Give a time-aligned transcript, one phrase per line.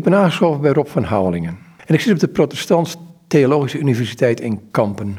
[0.00, 1.58] Ik ben aangeschoven bij Rob van Houwelingen.
[1.86, 5.16] En ik zit op de Protestants Theologische Universiteit in Kampen.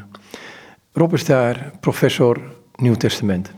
[0.92, 2.40] Rob is daar professor
[2.74, 3.52] Nieuw Testament.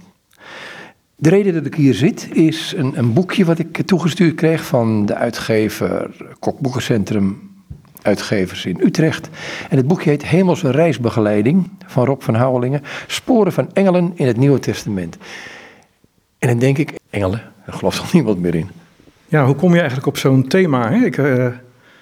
[1.16, 5.06] De reden dat ik hier zit is een, een boekje wat ik toegestuurd kreeg van
[5.06, 7.50] de uitgever Kokboekencentrum
[8.02, 9.28] Uitgevers in Utrecht.
[9.70, 12.82] En het boekje heet Hemelse Reisbegeleiding van Rob van Houwelingen.
[13.06, 15.16] Sporen van engelen in het Nieuwe Testament.
[16.38, 18.83] En dan denk ik, engelen, daar gelooft al niemand meer in.
[19.34, 20.90] Ja, hoe kom je eigenlijk op zo'n thema?
[20.90, 21.04] Hè?
[21.04, 21.46] Ik uh,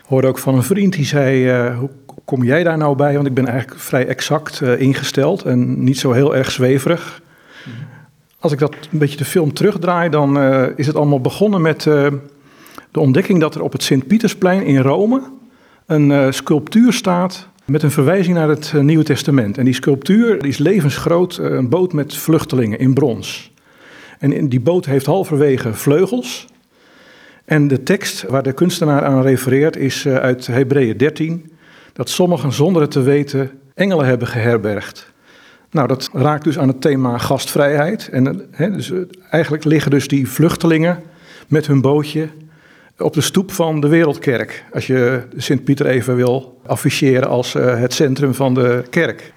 [0.06, 1.90] hoorde ook van een vriend die zei, uh, hoe
[2.24, 3.14] kom jij daar nou bij?
[3.14, 7.22] Want ik ben eigenlijk vrij exact uh, ingesteld en niet zo heel erg zweverig.
[8.38, 10.38] Als ik dat een beetje de film terugdraai, dan
[10.76, 12.20] is het allemaal begonnen met de
[13.00, 15.22] ontdekking dat er op het Sint-Pietersplein in Rome
[15.86, 19.58] een sculptuur staat met een verwijzing naar het Nieuwe Testament.
[19.58, 23.52] En die sculptuur die is levensgroot, een boot met vluchtelingen in brons.
[24.18, 26.50] En die boot heeft halverwege vleugels.
[27.44, 31.52] En de tekst waar de kunstenaar aan refereert is eh, uit Hebreeën 13,
[31.92, 35.12] dat sommigen zonder het te weten engelen hebben geherbergd.
[35.70, 38.08] Nou, dat raakt dus aan het thema gastvrijheid.
[38.08, 38.98] En he, dus, eh,
[39.30, 41.02] eigenlijk liggen dus die vluchtelingen
[41.48, 42.28] met hun bootje
[42.98, 44.64] op de stoep van de Wereldkerk.
[44.72, 49.32] Als je Sint-Pieter even wil afficheren als het centrum van de kerk.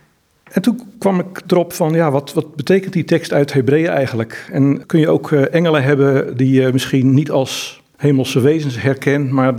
[0.52, 4.48] En toen kwam ik erop van, ja, wat, wat betekent die tekst uit Hebreeën eigenlijk?
[4.52, 9.54] En kun je ook engelen hebben die je misschien niet als hemelse wezens herkent, maar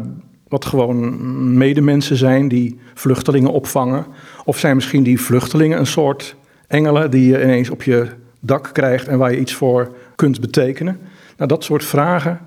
[0.48, 4.06] wat gewoon medemensen zijn die vluchtelingen opvangen.
[4.44, 8.06] Of zijn misschien die vluchtelingen een soort engelen die je ineens op je
[8.40, 10.98] dak krijgt en waar je iets voor kunt betekenen.
[11.36, 12.40] Nou, dat soort vragen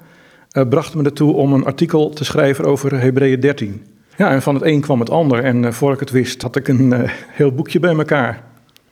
[0.53, 3.85] uh, brachten me ertoe om een artikel te schrijven over Hebreeën 13.
[4.17, 5.43] Ja, en van het een kwam het ander.
[5.43, 8.43] En uh, voor ik het wist, had ik een uh, heel boekje bij elkaar.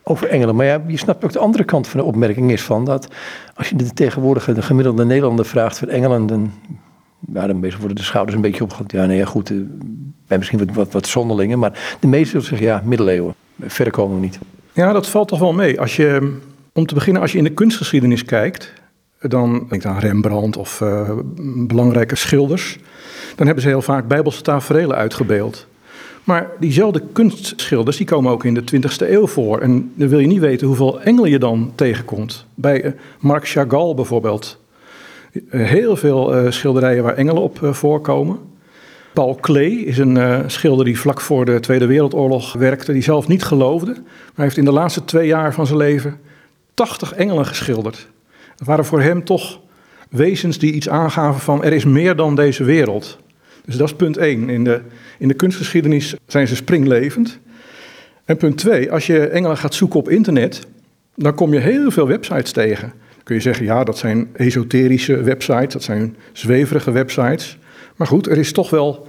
[0.04, 0.56] Over engelen.
[0.56, 3.08] Maar ja, je snapt ook de andere kant van de opmerking is van dat
[3.56, 6.52] als je de tegenwoordige, de gemiddelde Nederlander vraagt voor engelen, dan
[7.34, 8.92] ja, dan worden de schouders een beetje opgehaald.
[8.92, 9.62] Ja, nee, goed, uh,
[10.28, 13.36] bij misschien wat, wat, zonderlingen, maar de meesten zullen zeggen, ja, middeleeuwen.
[13.60, 14.40] Verder komen we niet.
[14.74, 15.80] Ja, dat valt toch wel mee.
[15.80, 16.38] Als je,
[16.74, 18.74] om te beginnen, als je in de kunstgeschiedenis kijkt,
[19.20, 21.12] dan denk aan Rembrandt of uh,
[21.68, 22.80] belangrijke schilders,
[23.36, 25.68] dan hebben ze heel vaak bijbelse tafereelen uitgebeeld.
[26.28, 29.60] Maar diezelfde kunstschilders die komen ook in de 20e eeuw voor.
[29.60, 32.46] En dan wil je niet weten hoeveel engelen je dan tegenkomt.
[32.54, 34.60] Bij uh, Marc Chagall bijvoorbeeld,
[35.50, 38.40] heel veel uh, schilderijen waar engelen op uh, voorkomen.
[39.14, 43.28] Paul Klee is een uh, schilder die vlak voor de Tweede Wereldoorlog werkte, die zelf
[43.28, 43.92] niet geloofde.
[44.36, 46.20] Maar heeft in de laatste twee jaar van zijn leven
[46.74, 48.08] 80 engelen geschilderd.
[48.56, 49.60] Dat waren voor hem toch
[50.10, 53.18] wezens die iets aangaven van er is meer dan deze wereld.
[53.66, 54.50] Dus dat is punt 1.
[54.50, 54.82] In de,
[55.20, 57.40] in de kunstgeschiedenis zijn ze springlevend.
[58.26, 60.68] En punt 2, als je engelen gaat zoeken op internet,
[61.16, 62.94] dan kom je heel veel websites tegen
[63.28, 67.58] kun je zeggen, ja, dat zijn esoterische websites, dat zijn zweverige websites.
[67.96, 69.08] Maar goed, er is toch wel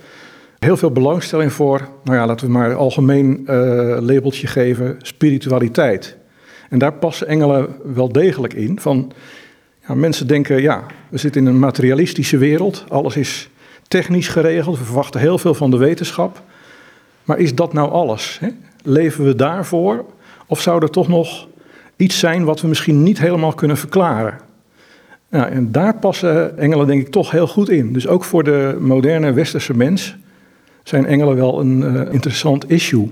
[0.58, 3.46] heel veel belangstelling voor, nou ja, laten we maar een algemeen uh,
[4.00, 6.16] labeltje geven, spiritualiteit.
[6.68, 8.80] En daar passen engelen wel degelijk in.
[8.80, 9.12] Van,
[9.88, 13.50] ja, mensen denken, ja, we zitten in een materialistische wereld, alles is
[13.88, 16.42] technisch geregeld, we verwachten heel veel van de wetenschap.
[17.24, 18.38] Maar is dat nou alles?
[18.40, 18.48] Hè?
[18.82, 20.04] Leven we daarvoor?
[20.46, 21.48] Of zou er toch nog
[21.98, 24.38] iets zijn wat we misschien niet helemaal kunnen verklaren.
[25.30, 27.92] Nou, en daar passen engelen denk ik toch heel goed in.
[27.92, 30.16] Dus ook voor de moderne westerse mens
[30.82, 33.10] zijn engelen wel een uh, interessant issue.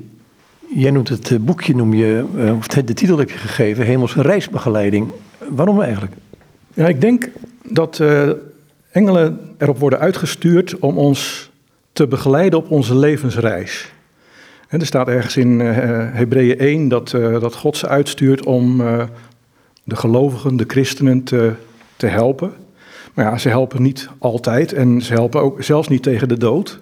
[0.74, 4.22] Jij noemt het eh, boekje, noem je, uh, of de titel heb je gegeven, Hemelse
[4.22, 5.12] reisbegeleiding.
[5.48, 6.12] Waarom eigenlijk?
[6.74, 7.30] Ja, ik denk
[7.62, 8.30] dat uh,
[8.90, 11.50] engelen erop worden uitgestuurd om ons
[11.92, 13.92] te begeleiden op onze levensreis.
[14.68, 15.72] En er staat ergens in uh,
[16.12, 19.02] Hebreeën 1 dat, uh, dat God ze uitstuurt om uh,
[19.84, 21.52] de gelovigen, de christenen te,
[21.96, 22.52] te helpen.
[23.14, 26.80] Maar ja, ze helpen niet altijd en ze helpen ook zelfs niet tegen de dood.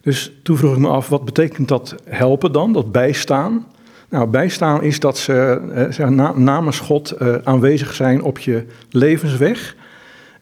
[0.00, 3.66] Dus toen vroeg ik me af, wat betekent dat helpen dan, dat bijstaan?
[4.08, 5.60] Nou, bijstaan is dat ze
[6.08, 9.76] na, namens God aanwezig zijn op je levensweg.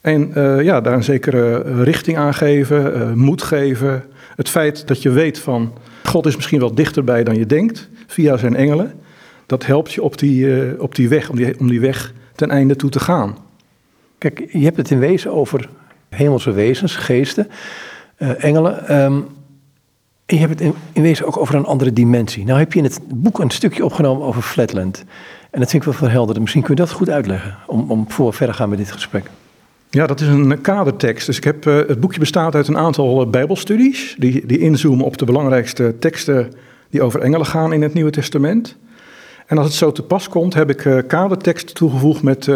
[0.01, 0.31] En
[0.63, 4.05] ja, daar een zekere richting aan geven, moed geven.
[4.37, 5.73] Het feit dat je weet van
[6.03, 8.93] God is misschien wel dichterbij dan je denkt, via zijn engelen.
[9.47, 12.51] Dat helpt je op die, uh, op die weg, om die, om die weg ten
[12.51, 13.37] einde toe te gaan.
[14.19, 15.69] Kijk, je hebt het in wezen over
[16.09, 17.49] hemelse wezens, geesten,
[18.19, 19.03] uh, engelen.
[19.03, 19.27] Um,
[20.27, 22.45] en je hebt het in, in, wezen ook over een andere dimensie.
[22.45, 25.05] Nou heb je in het boek een stukje opgenomen over Flatland.
[25.51, 26.41] En dat vind ik wel verhelderend.
[26.41, 29.31] Misschien kun je dat goed uitleggen, om, om voor verder gaan met dit gesprek.
[29.95, 31.27] Ja, dat is een kadertekst.
[31.27, 34.15] Dus ik heb, uh, het boekje bestaat uit een aantal uh, bijbelstudies...
[34.19, 36.53] Die, die inzoomen op de belangrijkste teksten
[36.91, 38.77] die over engelen gaan in het Nieuwe Testament.
[39.47, 42.51] En als het zo te pas komt, heb ik uh, kaderteksten toegevoegd met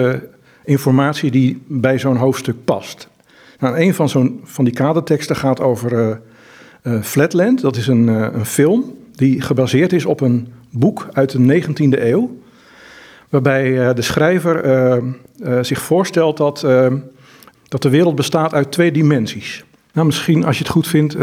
[0.64, 3.08] informatie die bij zo'n hoofdstuk past.
[3.58, 6.20] Nou, een van, zo'n, van die kaderteksten gaat over
[7.02, 7.60] Flatland.
[7.60, 12.36] Dat is een, een film die gebaseerd is op een boek uit de 19e eeuw.
[13.28, 15.02] Waarbij de schrijver
[15.62, 16.66] zich voorstelt dat,
[17.68, 19.64] dat de wereld bestaat uit twee dimensies.
[19.92, 21.16] Nou, misschien als je het goed vindt,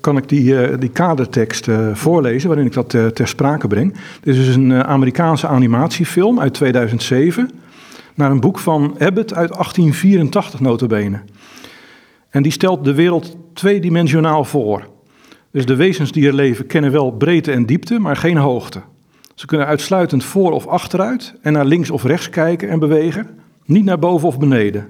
[0.00, 3.94] kan ik die, die kadertekst voorlezen waarin ik dat ter sprake breng.
[4.20, 7.50] Dit is een Amerikaanse animatiefilm uit 2007
[8.14, 11.20] naar een boek van Abbott uit 1884 notabene.
[12.30, 14.86] En die stelt de wereld tweedimensionaal voor.
[15.50, 18.80] Dus de wezens die er leven kennen wel breedte en diepte, maar geen hoogte.
[19.34, 23.26] Ze kunnen uitsluitend voor of achteruit en naar links of rechts kijken en bewegen,
[23.64, 24.88] niet naar boven of beneden.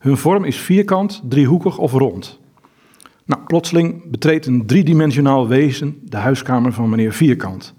[0.00, 2.38] Hun vorm is vierkant, driehoekig of rond.
[3.24, 7.74] Nou, plotseling betreedt een driedimensionaal wezen de huiskamer van meneer Vierkant.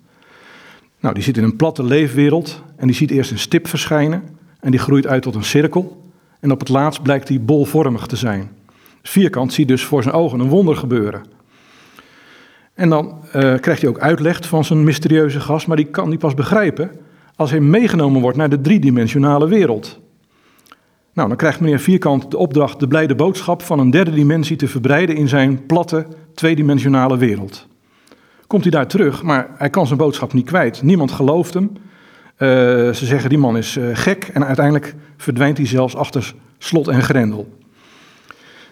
[1.00, 4.24] Nou, die zit in een platte leefwereld en die ziet eerst een stip verschijnen
[4.60, 6.12] en die groeit uit tot een cirkel.
[6.40, 8.52] En op het laatst blijkt die bolvormig te zijn.
[9.02, 11.24] Vierkant ziet dus voor zijn ogen een wonder gebeuren.
[12.74, 16.18] En dan uh, krijgt hij ook uitleg van zijn mysterieuze gast, maar die kan hij
[16.18, 16.92] pas begrijpen
[17.36, 20.00] als hij meegenomen wordt naar de driedimensionale wereld.
[21.14, 24.68] Nou, dan krijgt meneer Vierkant de opdracht de blijde boodschap van een derde dimensie te
[24.68, 27.68] verbreiden in zijn platte, tweedimensionale wereld.
[28.48, 30.82] Komt hij daar terug, maar hij kan zijn boodschap niet kwijt.
[30.82, 31.72] Niemand gelooft hem.
[31.74, 32.48] Uh,
[32.94, 37.02] ze zeggen die man is uh, gek en uiteindelijk verdwijnt hij zelfs achter slot en
[37.02, 37.58] grendel.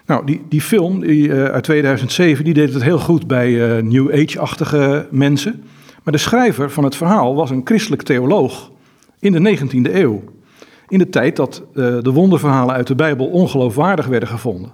[0.06, 4.12] Nou, die, die film die, uh, uit 2007 die deed het heel goed bij New
[4.12, 5.64] Age-achtige mensen.
[6.02, 8.70] Maar de schrijver van het verhaal was een christelijk theoloog
[9.18, 10.22] in de 19e eeuw.
[10.90, 14.70] In de tijd dat de wonderverhalen uit de Bijbel ongeloofwaardig werden gevonden.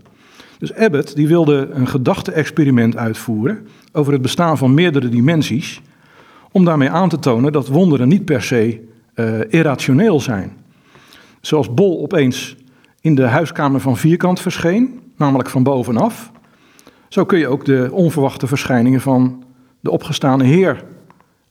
[0.59, 5.83] Dus Abbott die wilde een gedachte-experiment uitvoeren over het bestaan van meerdere dimensies
[6.53, 8.81] om daarmee aan te tonen dat wonderen niet per se
[9.15, 10.53] uh, irrationeel zijn.
[11.41, 12.57] Zoals Bol opeens
[13.01, 16.33] in de huiskamer van Vierkant verscheen, namelijk van bovenaf,
[17.09, 19.45] zo kun je ook de onverwachte verschijningen van
[19.81, 20.85] de opgestane Heer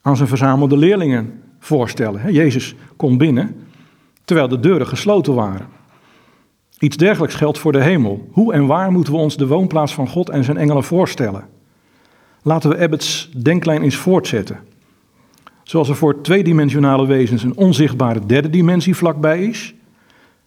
[0.02, 2.32] aan zijn verzamelde leerlingen voorstellen.
[2.32, 3.65] Jezus komt binnen
[4.26, 5.66] terwijl de deuren gesloten waren.
[6.78, 8.28] Iets dergelijks geldt voor de hemel.
[8.30, 11.44] Hoe en waar moeten we ons de woonplaats van God en zijn engelen voorstellen?
[12.42, 14.58] Laten we Abbott's denklijn eens voortzetten.
[15.62, 19.74] Zoals er voor tweedimensionale wezens een onzichtbare derde dimensie vlakbij is,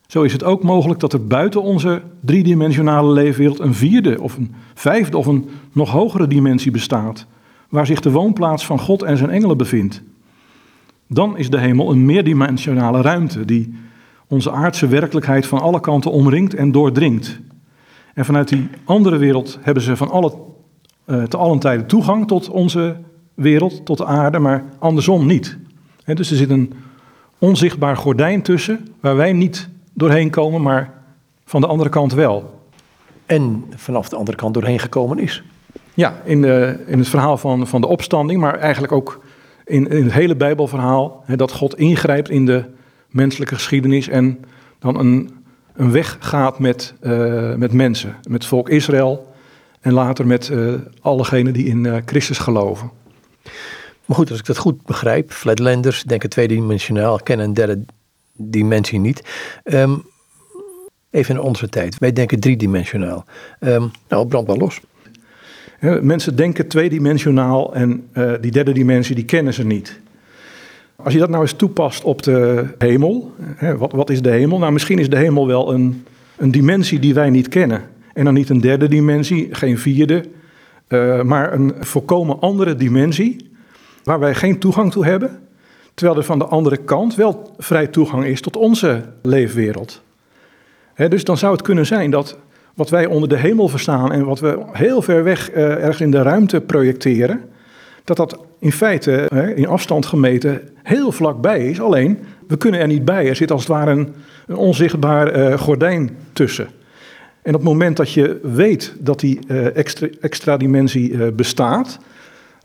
[0.07, 4.53] zo is het ook mogelijk dat er buiten onze driedimensionale leefwereld een vierde of een
[4.73, 7.25] vijfde of een nog hogere dimensie bestaat,
[7.69, 10.01] waar zich de woonplaats van God en zijn engelen bevindt.
[11.11, 13.73] Dan is de hemel een meerdimensionale ruimte die
[14.27, 17.39] onze aardse werkelijkheid van alle kanten omringt en doordringt.
[18.13, 20.33] En vanuit die andere wereld hebben ze van alle,
[21.05, 22.95] uh, te allen tijden toegang tot onze
[23.33, 25.57] wereld, tot de aarde, maar andersom niet.
[26.05, 26.73] dus er zit een
[27.39, 30.93] onzichtbaar gordijn tussen, waar wij niet doorheen komen, maar
[31.45, 32.61] van de andere kant wel.
[33.25, 35.43] En vanaf de andere kant doorheen gekomen is.
[35.93, 39.21] Ja, in, de, in het verhaal van, van de opstanding, maar eigenlijk ook
[39.69, 42.63] in, in het hele Bijbelverhaal, dat God ingrijpt in de
[43.09, 44.39] menselijke geschiedenis en
[44.79, 45.29] dan een,
[45.73, 49.33] een weg gaat met, uh, met mensen, met volk Israël
[49.79, 52.91] en later met uh, allegenen die in uh, Christus geloven.
[54.05, 57.85] Maar goed, als ik dat goed begrijp, flatlanders denken tweedimensionaal, kennen een derde
[58.33, 59.23] dimensie niet.
[59.63, 60.03] Um,
[61.09, 63.25] even in onze tijd, wij denken driedimensionaal.
[63.59, 64.79] Um, nou, brand maar los.
[66.01, 69.99] Mensen denken tweedimensionaal en uh, die derde dimensie, die kennen ze niet.
[70.95, 73.33] Als je dat nou eens toepast op de hemel,
[73.77, 74.59] wat, wat is de hemel?
[74.59, 76.05] Nou, misschien is de hemel wel een,
[76.37, 77.81] een dimensie die wij niet kennen.
[78.13, 80.23] En dan niet een derde dimensie, geen vierde,
[80.87, 83.49] uh, maar een volkomen andere dimensie
[84.03, 85.39] waar wij geen toegang toe hebben,
[85.93, 90.01] terwijl er van de andere kant wel vrij toegang is tot onze leefwereld.
[90.95, 92.37] dus dan zou het kunnen zijn dat
[92.79, 96.11] wat wij onder de hemel verstaan en wat we heel ver weg uh, ergens in
[96.11, 97.41] de ruimte projecteren,
[98.03, 101.81] dat dat in feite in afstand gemeten heel vlakbij is.
[101.81, 103.27] Alleen, we kunnen er niet bij.
[103.27, 104.13] Er zit als het ware een,
[104.47, 106.67] een onzichtbaar uh, gordijn tussen.
[107.41, 111.99] En op het moment dat je weet dat die uh, extra, extra dimensie bestaat,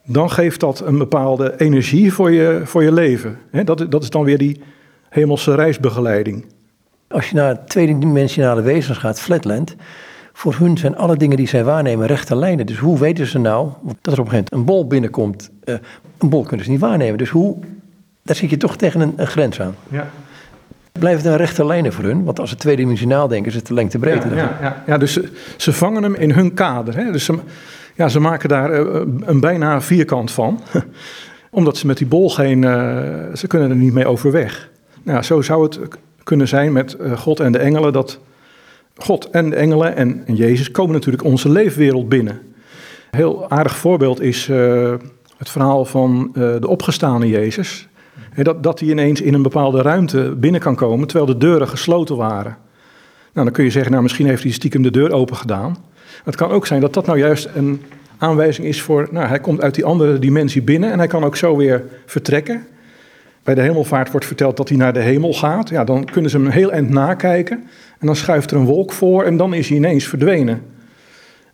[0.04, 3.38] dan geeft dat een bepaalde energie voor je, voor je leven.
[3.64, 4.60] dat, dat is dan weer die
[5.08, 6.44] hemelse reisbegeleiding.
[7.14, 9.74] Als je naar tweedimensionale wezens gaat, Flatland,
[10.32, 12.66] voor hun zijn alle dingen die zij waarnemen rechte lijnen.
[12.66, 13.68] Dus hoe weten ze nou
[14.00, 15.50] dat er op een gegeven moment een bol binnenkomt?
[15.64, 15.74] Uh,
[16.18, 17.18] een bol kunnen ze niet waarnemen.
[17.18, 17.56] Dus hoe,
[18.22, 19.74] daar zit je toch tegen een, een grens aan.
[19.88, 20.06] Ja.
[20.92, 22.24] Blijven dan rechte lijnen voor hun?
[22.24, 24.28] Want als ze tweedimensionaal denken, is het de lengte breedte.
[24.28, 26.96] Ja, ja, ja, ja, dus ze, ze, vangen hem in hun kader.
[26.96, 27.12] Hè?
[27.12, 27.38] Dus ze,
[27.94, 30.60] ja, ze maken daar eh, een bijna vierkant van.
[31.50, 32.64] Omdat ze met die bol geen.
[32.64, 32.70] Eh,
[33.34, 34.70] ze kunnen er niet mee overweg.
[35.02, 35.78] Nou, zo zou het
[36.24, 38.18] kunnen zijn met eh, God en de engelen dat
[38.96, 42.34] God en de engelen en, Jezus komen natuurlijk onze leefwereld binnen.
[43.10, 44.94] Een heel aardig voorbeeld is uh,
[45.36, 47.88] het verhaal van uh, de opgestane Jezus.
[48.34, 52.16] dat, dat hij ineens in een bepaalde ruimte binnen kan komen terwijl de deuren gesloten
[52.16, 52.56] waren.
[53.32, 55.76] Nou, dan kun je zeggen, nou, misschien heeft hij stiekem de deur open gedaan.
[56.24, 57.82] Het kan ook zijn dat dat nou juist een
[58.18, 61.36] aanwijzing is voor, nou, hij komt uit die andere dimensie binnen en hij kan ook
[61.36, 62.66] zo weer vertrekken.
[63.44, 65.68] Bij de hemelvaart wordt verteld dat hij naar de hemel gaat.
[65.68, 67.56] Ja, dan kunnen ze hem heel eind nakijken.
[67.98, 70.62] En dan schuift er een wolk voor en dan is hij ineens verdwenen.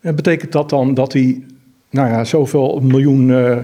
[0.01, 1.45] En betekent dat dan dat hij,
[1.91, 3.57] nou ja, zoveel miljoen uh,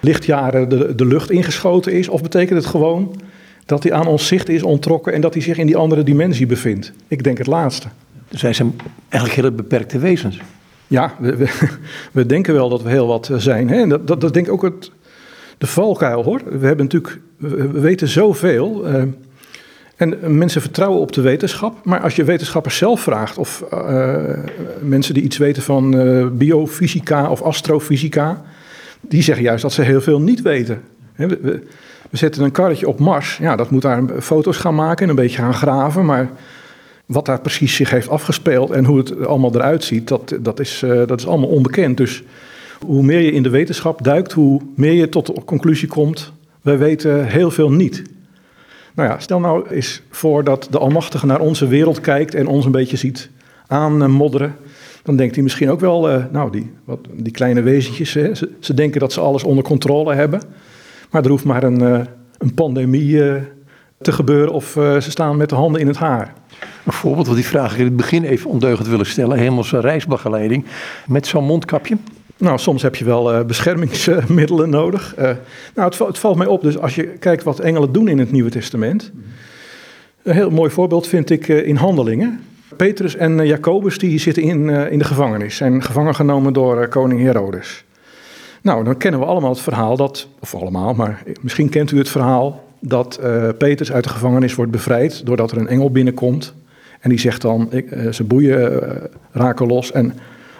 [0.00, 2.08] lichtjaren de, de lucht ingeschoten is?
[2.08, 3.20] Of betekent het gewoon
[3.66, 6.46] dat hij aan ons zicht is ontrokken en dat hij zich in die andere dimensie
[6.46, 6.92] bevindt?
[7.08, 7.88] Ik denk het laatste.
[8.28, 8.72] Dus hij zijn
[9.08, 10.40] eigenlijk hele beperkte wezens.
[10.86, 11.48] Ja, we,
[12.12, 13.68] we, denken wel dat we heel wat zijn.
[13.68, 13.86] Hè?
[13.86, 14.90] Dat, dat, dat denk ik ook het,
[15.64, 16.40] de valkuil hoor.
[16.44, 18.88] We hebben natuurlijk, we weten zoveel.
[18.88, 19.02] Uh,
[19.96, 21.84] en mensen vertrouwen op de wetenschap.
[21.84, 24.14] Maar als je wetenschappers zelf vraagt, of uh,
[24.80, 28.42] mensen die iets weten van uh, biofysica of astrofysica,
[29.00, 30.82] die zeggen juist dat ze heel veel niet weten.
[31.16, 31.62] We,
[32.10, 33.36] zetten een karretje op Mars.
[33.36, 36.04] Ja, dat moet daar foto's gaan maken en een beetje gaan graven.
[36.04, 36.30] Maar
[37.06, 40.84] wat daar precies zich heeft afgespeeld en hoe het allemaal eruit ziet, dat, dat, is,
[41.06, 41.96] dat is allemaal onbekend.
[41.96, 42.22] Dus
[42.80, 46.78] hoe meer je in de wetenschap duikt, hoe meer je tot de conclusie komt, wij
[46.78, 48.02] weten heel veel niet.
[48.94, 52.64] Nou ja, stel nou eens voor dat de Almachtige naar onze wereld kijkt en ons
[52.64, 53.30] een beetje ziet
[53.66, 54.56] aanmodderen.
[55.02, 58.10] Dan denkt hij misschien ook wel, uh, nou, die, wat, die kleine wezentjes,
[58.60, 60.42] ze, denken dat ze alles onder controle hebben.
[61.10, 62.00] Maar er hoeft maar een, uh,
[62.38, 63.34] een pandemie uh,
[64.00, 66.34] te gebeuren of ze staan met de handen in het haar.
[66.84, 69.38] Een voorbeeld van die vraag ik in het begin even ondeugend willen stellen.
[69.38, 70.64] Hemelse reisbegeleiding
[71.06, 71.96] met zo'n mondkapje.
[72.36, 75.14] Nou, soms heb je wel uh, beschermingsmiddelen nodig.
[75.18, 75.22] Uh,
[75.74, 78.32] nou, het, het, valt mij op, dus als je kijkt wat engelen doen in het
[78.32, 79.12] Nieuwe Testament.
[80.22, 82.40] Een heel mooi voorbeeld vind ik uh, in Handelingen.
[82.76, 87.84] Petrus en Jacobus die zitten in, in de gevangenis, zijn gevangen genomen door koning Herodes.
[88.62, 92.08] Nou, dan kennen we allemaal het verhaal dat, of allemaal, maar misschien kent u het
[92.08, 93.20] verhaal dat
[93.58, 96.54] Petrus uit de gevangenis wordt bevrijd doordat er een engel binnenkomt.
[97.00, 98.82] En die zegt dan, ik, ze boeien
[99.32, 100.14] raken los en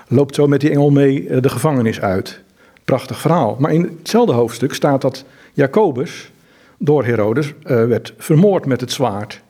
[0.08, 2.40] loopt zo met die engel mee eh, de gevangenis uit.
[2.84, 3.56] Prachtig verhaal.
[3.58, 6.30] Maar in hetzelfde hoofdstuk staat dat Jacobus
[6.78, 9.42] door Herodes uh, werd vermoord met het zwaard.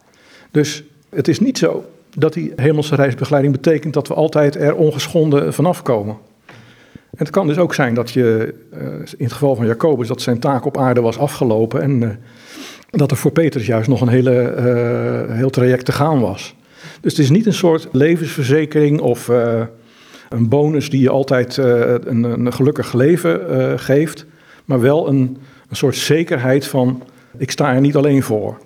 [0.50, 1.84] Dus het is niet zo
[2.16, 6.16] dat die hemelse reisbegeleiding betekent dat we altijd er ongeschonden vanaf komen.
[6.86, 8.80] En het kan dus ook zijn dat je, uh,
[9.16, 12.20] in het geval van Jacobus, dat zijn taak op aarde was afgelopen en
[12.90, 14.54] dat er voor Petrus juist nog een hele,
[15.30, 16.54] heel traject te gaan was.
[17.00, 19.30] Dus het is niet een soort levensverzekering of
[20.34, 21.66] een bonus die je altijd uh,
[22.04, 24.26] een, een, gelukkig leven uh, geeft,
[24.64, 25.38] maar wel een,
[25.68, 27.02] een soort zekerheid van
[27.36, 28.58] ik sta er niet alleen voor.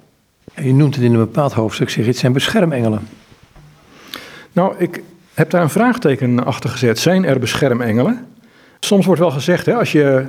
[0.54, 3.08] En je noemt het in een bepaald hoofdstuk, zeg je, het zijn beschermengelen.
[4.52, 5.02] Nou, ik
[5.34, 6.98] heb daar een vraagteken achter gezet.
[6.98, 8.26] Zijn er beschermengelen?
[8.80, 10.26] Soms wordt wel gezegd, hè, als je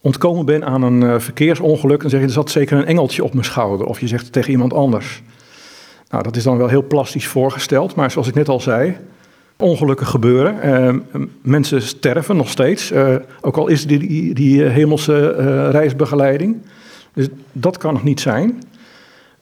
[0.00, 3.32] ontkomen bent aan een uh, verkeersongeluk, dan zeg je, er zat zeker een engeltje op
[3.32, 3.86] mijn schouder.
[3.86, 5.22] Of je zegt het tegen iemand anders.
[6.08, 8.96] Nou, dat is dan wel heel plastisch voorgesteld, maar zoals ik net al zei,
[9.56, 10.68] ongelukken gebeuren.
[11.14, 16.56] Uh, mensen sterven nog steeds, uh, ook al is die, die, hemelse uh, reisbegeleiding.
[17.12, 18.62] Dus dat kan nog niet zijn.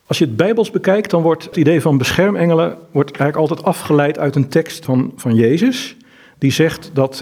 [0.07, 4.19] Als je het bijbels bekijkt, dan wordt het idee van beschermengelen wordt eigenlijk altijd afgeleid
[4.19, 5.97] uit een tekst van, van Jezus.
[6.39, 7.19] Die zegt dat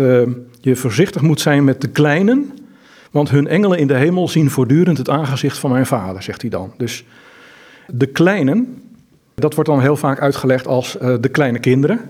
[0.61, 2.53] je voorzichtig moet zijn met de kleinen,
[3.11, 6.51] want hun engelen in de hemel zien voortdurend het aangezicht van mijn vader, zegt hij
[6.51, 6.73] dan.
[6.77, 7.05] Dus
[7.87, 8.83] de kleinen,
[9.35, 12.01] dat wordt dan heel vaak uitgelegd als de kleine kinderen.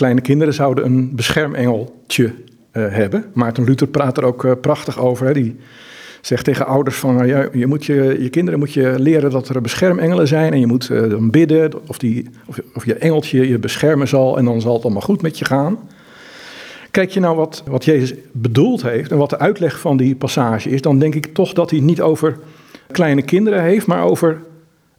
[0.00, 2.32] Kleine kinderen zouden een beschermengeltje uh,
[2.72, 3.24] hebben.
[3.32, 5.26] Maarten Luther praat er ook uh, prachtig over.
[5.26, 5.32] Hè.
[5.32, 5.56] Die
[6.20, 9.60] zegt tegen ouders van, nou je, moet je, je kinderen moet je leren dat er
[9.60, 10.52] beschermengelen zijn.
[10.52, 14.38] En je moet uh, dan bidden of, die, of, of, je engeltje je beschermen zal.
[14.38, 15.78] En dan zal het allemaal goed met je gaan.
[16.90, 20.70] Kijk je nou wat, wat Jezus bedoeld heeft en wat de uitleg van die passage
[20.70, 20.82] is.
[20.82, 22.38] Dan denk ik toch dat hij niet over
[22.90, 24.42] kleine kinderen heeft, maar over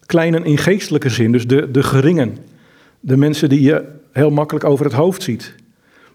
[0.05, 1.31] kleinen in geestelijke zin.
[1.31, 2.37] Dus de, de geringen.
[2.99, 5.55] De mensen die je heel makkelijk over het hoofd ziet.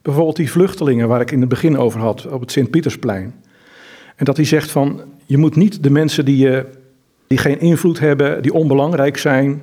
[0.02, 3.34] Bijvoorbeeld die vluchtelingen waar ik in het begin over had op het Sint-Pietersplein.
[4.16, 6.66] En dat hij zegt van, je moet niet de mensen die, je,
[7.26, 9.62] die geen invloed hebben, die onbelangrijk zijn,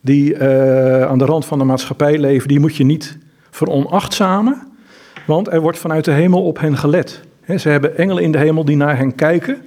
[0.00, 3.18] die uh, aan de rand van de maatschappij leven, die moet je niet
[3.50, 4.68] veronachtzamen,
[5.26, 7.20] want er wordt vanuit de hemel op hen gelet.
[7.56, 9.62] Ze hebben engelen in de hemel die naar hen kijken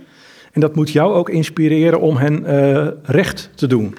[0.52, 3.96] en dat moet jou ook inspireren om hen uh, recht te doen.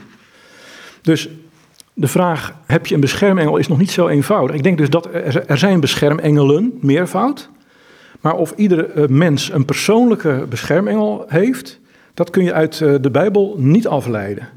[1.02, 1.28] Dus
[1.95, 4.57] de vraag, heb je een beschermengel, is nog niet zo eenvoudig.
[4.57, 7.49] Ik denk dus dat er, er zijn beschermengelen, meervoud.
[8.21, 11.81] Maar of iedere eh, mens een persoonlijke beschermengel heeft,
[12.15, 14.49] dat kun je uit eh, de Bijbel niet afleiden.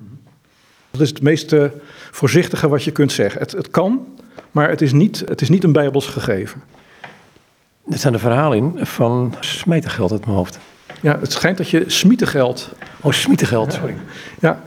[0.91, 1.63] Dat is het meest uh,
[2.11, 3.41] voorzichtige wat je kunt zeggen.
[3.41, 4.05] Het, het kan,
[4.51, 6.63] maar het is, niet, het is niet een bijbels gegeven.
[7.89, 10.59] Er staan de verhalen in van smijtengeld uit mijn hoofd.
[11.01, 12.71] Ja, het schijnt dat je smietegeld...
[13.01, 13.95] Oh, smietegeld, sorry.
[14.39, 14.63] Ja, ja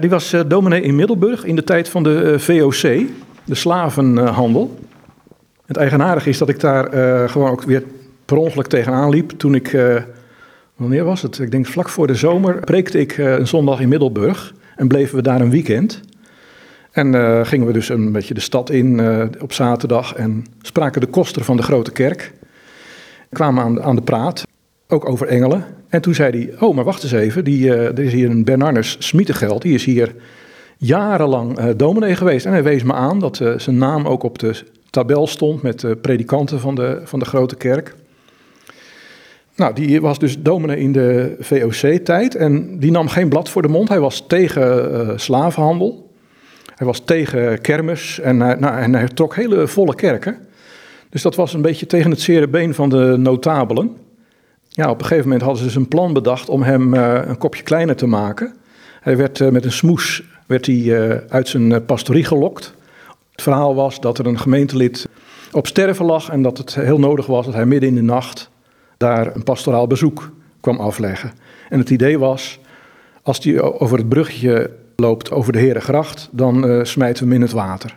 [0.00, 3.06] die was uh, dominee in Middelburg in de tijd van de uh, VOC,
[3.44, 4.78] de slavenhandel.
[5.66, 7.82] Het eigenaardige is dat ik daar uh, gewoon ook weer
[8.24, 9.78] per ongeluk tegenaan liep toen ik...
[10.76, 11.38] wanneer was het?
[11.38, 15.22] Ik denk vlak voor de zomer preekte ik een zondag in Middelburg en bleven we
[15.22, 16.00] daar een weekend.
[16.90, 17.06] En
[17.46, 19.00] gingen we dus een beetje de stad in
[19.40, 22.32] op zaterdag en spraken de koster van de grote kerk.
[23.30, 24.44] Kwamen aan, aan de praat,
[24.92, 25.64] ook over engelen.
[25.88, 28.44] En toen zei hij, oh maar wacht eens even, die, uh, er is hier een
[28.44, 30.14] Bernardus Smietegeld, die is hier
[30.76, 32.46] jarenlang dominee geweest.
[32.46, 35.96] En hij wees me aan dat zijn naam ook op de tabel stond met de
[35.96, 37.94] predikanten van de, van de grote kerk.
[39.56, 43.68] Nou, die was dus dominee in de VOC-tijd en die nam geen blad voor de
[43.68, 43.88] mond.
[43.88, 46.10] Hij was tegen slavenhandel.
[46.74, 50.36] Hij was tegen kermis en, nou, en hij trok hele volle kerken.
[51.10, 53.96] Dus dat was een beetje tegen het zere been van de notabelen.
[54.74, 57.38] Ja, op een gegeven moment hadden ze dus een plan bedacht om hem uh, een
[57.38, 58.54] kopje kleiner te maken.
[59.00, 62.74] Hij werd uh, met een smoes werd hij, uh, uit zijn pastorie gelokt.
[63.30, 65.08] Het verhaal was dat er een gemeentelid
[65.52, 68.50] op sterven lag en dat het heel nodig was dat hij midden in de nacht
[68.96, 71.32] daar een pastoraal bezoek kwam afleggen.
[71.68, 72.60] En het idee was,
[73.22, 77.56] als hij over het bruggetje loopt over de Herengracht, dan smijten we hem in het
[77.56, 77.94] water.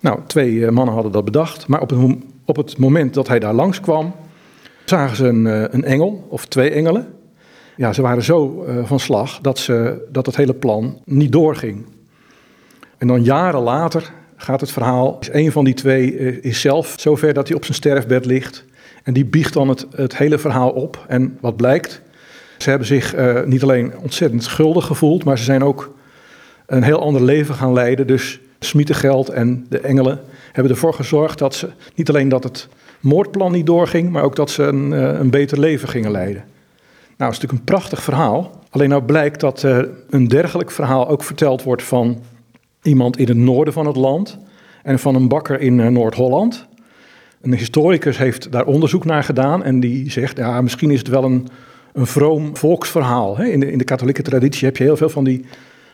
[0.00, 3.54] Nou, twee mannen hadden dat bedacht, maar op het, op het, moment dat hij daar
[3.54, 4.14] langskwam,
[4.88, 7.06] zagen ze een, uh, een, engel of twee engelen.
[7.76, 11.86] Ja, ze waren zo van slag dat, ze, dat het hele plan niet doorging.
[12.98, 17.48] En dan jaren later gaat het verhaal, een van die twee is zelf zover dat
[17.48, 18.64] hij op zijn sterfbed ligt.
[19.02, 21.04] En die biegt dan het, het hele verhaal op.
[21.08, 22.02] En wat blijkt,
[22.58, 23.14] ze hebben zich
[23.44, 25.94] niet alleen ontzettend schuldig gevoeld, maar ze zijn ook
[26.66, 28.06] een heel ander leven gaan leiden.
[28.06, 30.20] Dus Smietengeld en de engelen
[30.52, 32.68] hebben ervoor gezorgd dat ze niet alleen dat het
[33.00, 36.44] moordplan niet doorging, maar ook dat ze een, eh, een beter leven gingen leiden.
[37.16, 38.50] Nou, het is natuurlijk een prachtig verhaal.
[38.70, 39.78] Alleen nou blijkt dat uh,
[40.10, 42.22] een dergelijk verhaal ook verteld wordt van
[42.82, 44.38] iemand in het noorden van het land
[44.82, 46.66] en van een bakker in uh, Noord-Holland.
[47.40, 51.24] Een historicus heeft daar onderzoek naar gedaan en die zegt, ja, misschien is het wel
[51.24, 51.48] een,
[51.92, 53.40] een vroom volksverhaal.
[53.40, 55.44] In, de, in de katholieke traditie heb je heel veel van die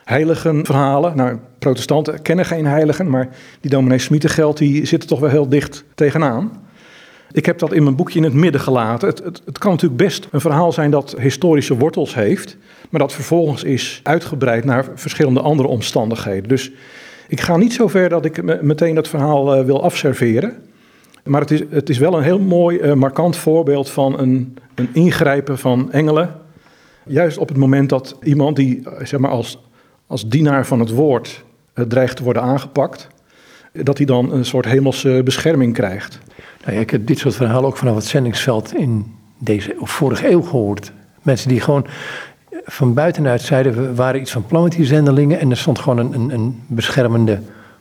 [0.03, 1.15] heiligenverhalen.
[1.15, 3.29] Nou, protestanten kennen geen heiligen, maar
[3.61, 6.64] die dominee Smietengeld die zit er toch wel heel dicht tegenaan.
[7.31, 9.07] Ik heb dat in mijn boekje in het midden gelaten.
[9.07, 12.57] Het, het, het, kan natuurlijk best een verhaal zijn dat historische wortels heeft,
[12.89, 16.49] maar dat vervolgens is uitgebreid naar verschillende andere omstandigheden.
[16.49, 16.71] Dus
[17.27, 20.53] ik ga niet zo ver dat ik meteen dat verhaal uh, wil afserveren.
[21.23, 24.89] Maar het is, het is wel een heel mooi, uh, markant voorbeeld van een, een
[24.93, 26.35] ingrijpen van engelen.
[27.05, 29.59] Juist op het moment dat iemand die zeg maar, als
[30.07, 31.43] als dienaar van het woord
[31.87, 33.07] dreigt te worden aangepakt,
[33.83, 36.19] dat hij dan een soort hemelse bescherming krijgt.
[36.65, 40.41] Nou ik heb dit soort verhalen ook vanaf het zendingsveld in deze of vorige eeuw
[40.41, 40.91] gehoord.
[41.21, 41.87] Mensen die gewoon
[42.65, 45.97] van buitenuit zeiden, we waren iets van plan met die zendelingen en er stond gewoon
[45.97, 47.39] een, een, een beschermende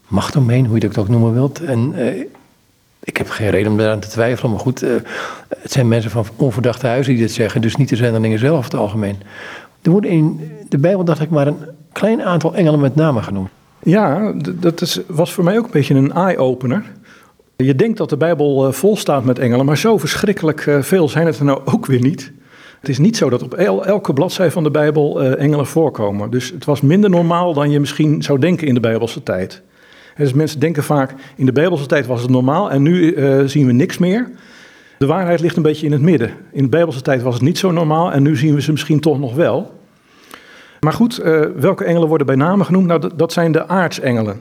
[0.08, 1.60] macht omheen, hoe je dat ook noemen wilt.
[1.60, 2.24] En uh,
[3.00, 4.90] ik heb geen reden om daaraan te twijfelen, maar goed, uh,
[5.58, 8.74] het zijn mensen van onverdachte huizen die dit zeggen, dus niet de zendelingen zelf het
[8.74, 9.16] algemeen.
[9.82, 11.58] Er worden in de Bijbel, dacht ik, maar een
[11.92, 13.48] klein aantal engelen met name genoemd.
[13.84, 16.82] Ja, dat is, was voor mij ook een beetje een eye-opener.
[17.56, 21.08] Je denkt dat de Bijbel eh, vol staat met engelen, maar zo verschrikkelijk eh, veel
[21.08, 22.32] zijn het er nou ook weer niet.
[22.80, 26.30] Het is niet zo dat op elke bladzij van de Bijbel eh, engelen voorkomen.
[26.30, 29.62] Dus het was minder normaal dan je misschien zou denken in de Bijbelse tijd.
[30.16, 33.14] Dus mensen denken vaak, in de Bijbelse tijd was het normaal en nu
[33.48, 34.30] zien we niks meer.
[34.98, 36.30] De waarheid ligt een beetje in het midden.
[36.52, 39.00] In de Bijbelse tijd was het niet zo normaal en nu zien we ze misschien
[39.00, 39.72] toch nog wel.
[40.84, 42.86] Maar goed, uh, welke engelen worden bij name genoemd?
[42.86, 44.40] Nou, dat, zijn de aartsengelen.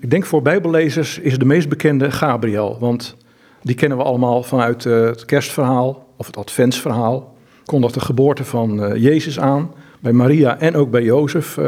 [0.00, 3.16] Ik denk voor bijbellezers is de meest bekende Gabriel, want
[3.62, 7.36] die kennen we allemaal vanuit uh, het kerstverhaal of het adventsverhaal.
[7.64, 11.58] Kondigt de geboorte van uh, Jezus aan, bij Maria en ook bij Jozef.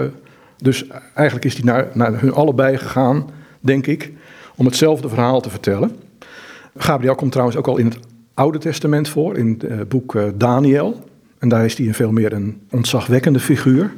[0.56, 4.12] dus eigenlijk is hij naar, naar hun allebei gegaan, denk ik,
[4.56, 5.96] om hetzelfde verhaal te vertellen.
[6.76, 7.98] Gabriel komt trouwens ook al in het
[8.34, 11.04] Oude Testament voor, in het boek Daniel.
[11.38, 13.92] En daar is hij veel meer een ontzagwekkende figuur.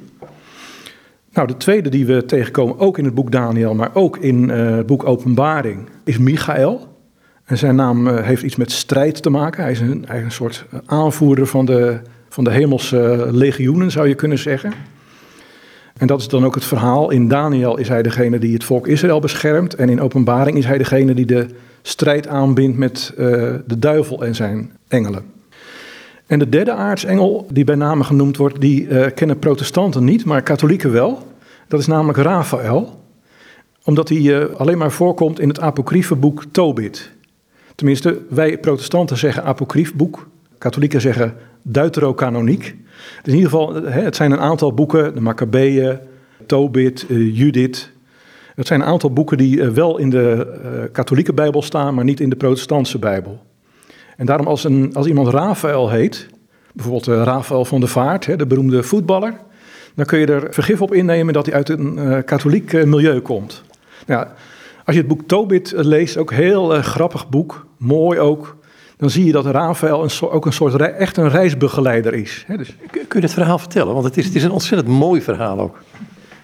[1.34, 4.76] Nou, de tweede die we tegenkomen, ook in het boek Daniel, maar ook in uh,
[4.76, 6.88] het boek Openbaring, is Michael.
[7.44, 9.62] En zijn naam uh, heeft iets met strijd te maken.
[9.62, 14.38] Hij is een, soort eh, aanvoerder van de, van de hemelse legioenen, zou je kunnen
[14.38, 14.72] zeggen.
[15.96, 17.10] En dat is dan ook het verhaal.
[17.10, 19.74] In Daniel is hij degene die het volk Israël beschermt.
[19.74, 21.46] En in Openbaring is hij degene die de
[21.82, 25.33] strijd aanbindt met de duivel en zijn engelen.
[26.26, 30.42] En de derde aartsengel, die bij name genoemd wordt, die uh, kennen protestanten niet, maar
[30.42, 31.26] katholieken wel.
[31.68, 33.00] Dat is namelijk Raphaël,
[33.84, 37.10] omdat hij alleen maar voorkomt in het apocryfe boek Tobit.
[37.74, 42.62] Tenminste, wij protestanten zeggen apocryf boek, katholieken zeggen deuterocanoniek.
[43.22, 45.98] Dus in ieder geval, het zijn een aantal boeken, de Maccabeeën,
[46.46, 47.92] Tobit, Judith,
[48.54, 52.04] het zijn een aantal boeken die eh, wel in de eh, katholieke Bijbel staan, maar
[52.04, 53.42] niet in de protestantse Bijbel.
[54.16, 56.26] En daarom als, een, als iemand Rafael heet,
[56.72, 59.34] bijvoorbeeld uh, Rafael van der Vaart, hè, de beroemde voetballer,
[59.94, 63.62] dan kun je er vergif op innemen dat hij uit een katholiek milieu komt.
[64.06, 64.26] Nou,
[64.84, 68.56] als je het boek Tobit leest, ook een heel grappig boek, mooi ook,
[68.96, 72.44] dan zie je dat Rafael een ook een soort echt een reisbegeleider is.
[72.46, 72.76] Hè, dus.
[72.90, 73.92] Kun je het verhaal vertellen?
[73.92, 75.78] Want het is, het is een ontzettend mooi verhaal ook.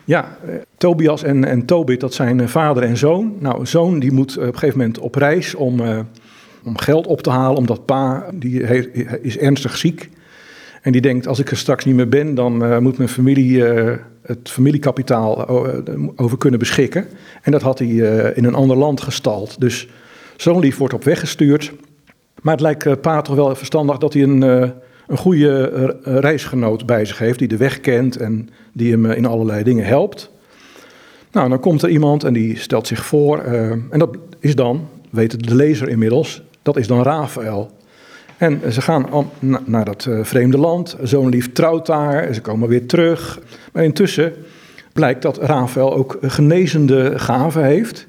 [0.05, 3.35] Ja, eh, Tobias en, en Tobit, dat zijn eh, vader en zoon.
[3.39, 5.81] Nou, zoon die moet op een gegeven moment op reis om,
[6.65, 8.63] om geld op te halen, omdat pa, die
[9.23, 10.11] is ernstig ziek.
[10.83, 13.57] En die denkt, als ik er straks niet meer ben, dan uh, moet mijn familie
[13.57, 13.93] uh,
[14.23, 15.49] het familiekapitaal
[16.17, 17.07] over kunnen beschikken.
[17.43, 17.89] En dat had hij
[18.35, 19.61] in een ander land gestald.
[19.61, 19.89] Dus
[20.37, 21.73] zo'n lief wordt op weg gestuurd.
[22.43, 24.73] Maar het lijkt pa toch wel verstandig dat hij een
[25.11, 29.17] een goede eh, reisgenoot bij zich heeft, die de weg kent en die hem eh,
[29.17, 30.31] in allerlei dingen helpt.
[31.33, 33.39] Nou, dan komt er iemand en die stelt zich voor.
[33.91, 37.71] En dat is dan, weet de lezer inmiddels, dat is dan Rafael.
[38.37, 39.31] En ze gaan
[39.65, 40.97] naar dat vreemde land.
[41.03, 42.35] Zo'n lief trouwt daar.
[42.35, 43.41] Ze komen weer terug.
[43.73, 44.33] Maar intussen
[44.93, 48.07] blijkt dat Rafael ook genezende gaven heeft.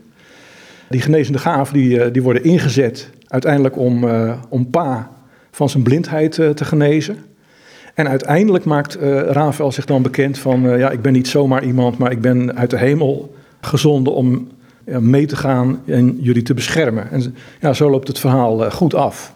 [0.89, 4.09] Die genezende gaven die, die worden ingezet uiteindelijk om,
[4.49, 5.11] om pa
[5.51, 7.17] van zijn blindheid eh, te genezen.
[7.93, 8.97] En uiteindelijk maakt
[9.29, 12.69] Rafael zich dan bekend van, ja, ik ben niet zomaar iemand, maar ik ben uit
[12.69, 14.47] de hemel gezonden om
[14.85, 17.11] mee te gaan en jullie te beschermen.
[17.11, 19.33] En ja, zo loopt het verhaal uh, goed af.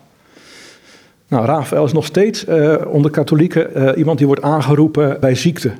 [1.28, 2.46] Nou, Rafael is nog steeds
[2.88, 5.72] onder katholieken iemand die wordt aangeroepen bij ziekte.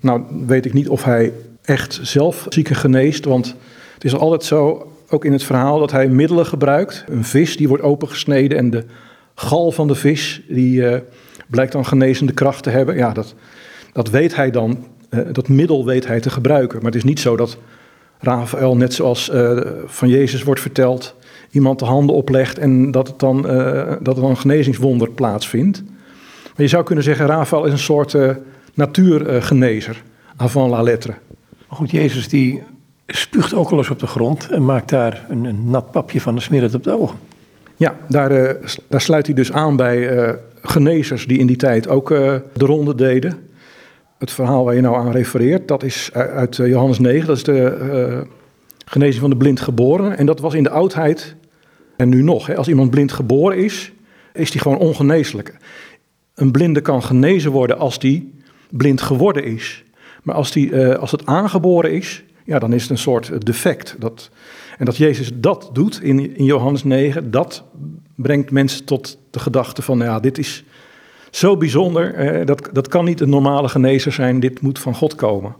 [0.00, 3.54] Nou, weet ik niet of hij echt zelf zieken geneest, want
[3.94, 7.04] het is altijd zo, ook in het verhaal, dat hij middelen gebruikt.
[7.08, 8.84] Een vis die wordt opengesneden en de
[9.34, 11.02] gal van de vis, die
[11.48, 12.96] blijkt dan genezende kracht te hebben.
[12.96, 13.34] Ja, dat,
[13.92, 14.86] dat weet hij dan,
[15.32, 16.76] dat middel weet hij te gebruiken.
[16.76, 17.58] Maar het is niet zo dat
[18.20, 21.14] Rafael, net zoals uh, van Jezus wordt verteld,
[21.50, 23.42] iemand de handen oplegt en dat, het dan,
[24.02, 25.82] dat er dan een genezingswonder plaatsvindt.
[26.42, 28.16] Maar je zou kunnen zeggen, Rafael is een soort
[28.74, 30.02] natuurgenezer,
[30.36, 31.14] avant la lettre.
[31.68, 32.62] Maar goed, Jezus die
[33.06, 36.34] spuugt ook al eens op de grond en maakt daar een, een nat papje van
[36.34, 37.18] de smeert op de ogen.
[37.76, 38.56] Ja, daar,
[38.88, 43.47] daar sluit hij dus aan bij genezers die in die tijd ook de ronde deden.
[44.18, 48.26] Het verhaal waar je nou aan refereert, dat is uit Johannes 9, dat is de
[48.84, 50.16] genezing van de blind geboren.
[50.16, 51.36] En dat was in de oudheid
[51.96, 52.46] en nu nog.
[52.46, 53.92] Hè, als iemand blind geboren is,
[54.32, 55.56] is die gewoon ongeneeslijk.
[56.34, 58.34] Een blinde kan genezen worden als die
[58.70, 59.84] blind geworden is.
[60.22, 63.96] Maar als, die, als het aangeboren is, ja, dan is het een soort defect.
[63.98, 64.30] Dat,
[64.78, 67.64] en dat Jezus dat doet in, in Johannes 9, dat
[68.14, 70.64] brengt mensen tot de gedachte van, ja, dit is
[71.30, 75.14] zo bijzonder, eh, dat, dat kan niet een normale genezer zijn, dit moet van God
[75.14, 75.54] komen.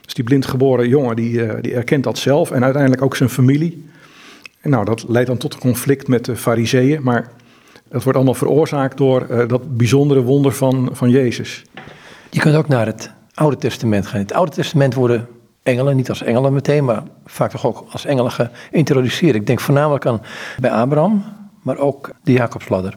[0.00, 3.86] Dus die blindgeboren jongen, die, uh, die erkent dat zelf en uiteindelijk ook zijn familie.
[4.60, 7.30] En nou, dat leidt dan tot een conflict met de fariseeën, maar
[7.88, 11.64] dat wordt allemaal veroorzaakt door uh, dat bijzondere wonder van, van Jezus.
[12.30, 14.20] Je kunt ook naar het Oude Testament gaan.
[14.20, 15.28] In het Oude Testament worden
[15.62, 19.34] engelen, niet als engelen meteen, maar vaak toch ook als engelen geïntroduceerd.
[19.34, 20.22] Ik denk voornamelijk aan
[20.60, 21.24] bij Abraham,
[21.62, 22.94] maar ook de Jacobsladder.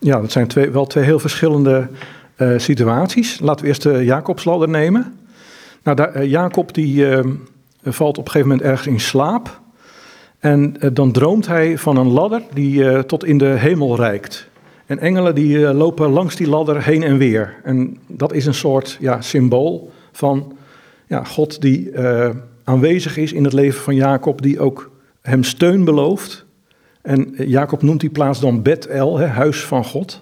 [0.00, 1.88] Ja, dat zijn twee, wel twee heel verschillende
[2.36, 3.40] uh, situaties.
[3.40, 5.18] Laten we eerst de Jacobsladder nemen.
[5.82, 7.24] Nou, daar, uh, Jacob die uh,
[7.82, 9.60] valt op een gegeven moment ergens in slaap.
[10.38, 14.48] En dan droomt hij van een ladder die tot in de hemel reikt.
[14.86, 17.54] En engelen die lopen langs die ladder heen en weer.
[17.64, 20.52] En dat is een soort ja, symbool van
[21.06, 21.92] ja, God die
[22.64, 24.90] aanwezig is in het leven van Jacob, die ook
[25.22, 26.44] hem steun belooft.
[27.02, 30.20] En Jacob noemt die plaats dan Bethel, hè, huis van God.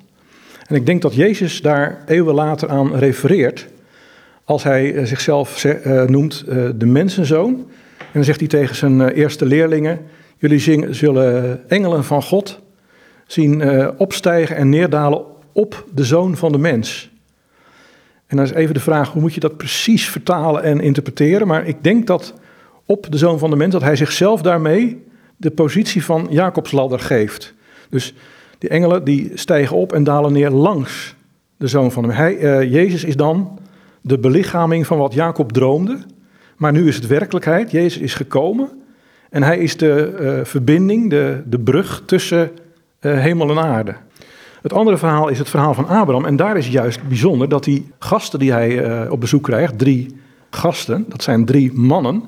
[0.67, 3.69] En ik denk dat Jezus daar eeuwen later aan refereert,
[4.45, 6.45] als hij uh, zichzelf uh, noemt
[6.77, 7.55] de mensenzoon.
[7.99, 10.01] En dan zegt hij tegen zijn eerste leerlingen,
[10.37, 12.61] jullie zullen engelen van God
[13.27, 13.63] zien
[13.99, 17.11] opstijgen en neerdalen op de zoon van de mens.
[18.27, 21.47] En dan is even de vraag, hoe moet je dat precies vertalen en interpreteren?
[21.47, 22.35] Maar ik denk dat
[22.87, 25.07] op de Zoon van de Mens, dat hij zichzelf daarmee
[25.41, 27.55] de positie van Jacobs ladder geeft.
[27.91, 28.15] Dus
[28.59, 31.15] die engelen die stijgen op en dalen neer langs
[31.57, 32.19] de Zoon van Mens.
[32.19, 33.59] Hij, uh, Jezus is dan
[34.01, 35.99] de belichaming van wat Jacob droomde.
[36.57, 37.71] Maar nu is het werkelijkheid.
[37.71, 38.69] Jezus is gekomen.
[39.31, 42.51] En hij is de uh, verbinding, de, de brug tussen
[43.01, 43.95] uh, hemel en aarde.
[44.63, 46.25] Het andere verhaal is het verhaal van Abraham.
[46.25, 50.17] En daar is juist bijzonder dat die gasten die hij op bezoek krijgt, drie
[50.51, 52.23] gasten, dat zijn drie mannen,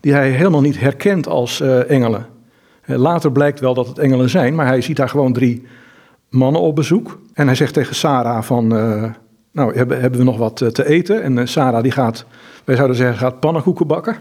[0.00, 2.26] die hij helemaal niet herkent als engelen.
[2.86, 5.66] Later blijkt wel dat het engelen zijn, maar hij ziet daar gewoon drie
[6.28, 7.20] mannen op bezoek.
[7.32, 9.04] En hij zegt tegen Sarah van, uh,
[9.52, 11.22] nou hebben, hebben we nog wat te eten?
[11.22, 12.24] En Sarah die gaat,
[12.64, 14.16] wij zouden zeggen, gaat pannenkoeken bakken.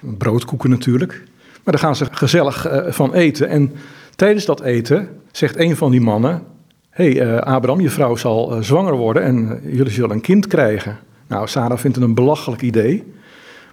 [0.00, 1.22] Broodkoeken natuurlijk.
[1.64, 3.48] Maar daar gaan ze gezellig van eten.
[3.48, 3.72] En
[4.16, 6.42] tijdens dat eten zegt een van die mannen,
[6.90, 10.98] hey, Abraham, je vrouw zal zwanger worden en jullie zullen een kind krijgen.
[11.26, 13.12] Nou, Sarah vindt het een belachelijk idee.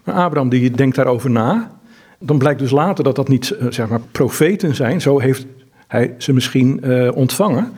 [0.03, 1.71] Maar Abraham die denkt daarover na.
[2.19, 5.01] Dan blijkt dus later dat dat niet eh, zeg maar, profeten zijn.
[5.01, 5.45] Zo heeft
[5.88, 7.71] hij ze misschien uh, ontvangen.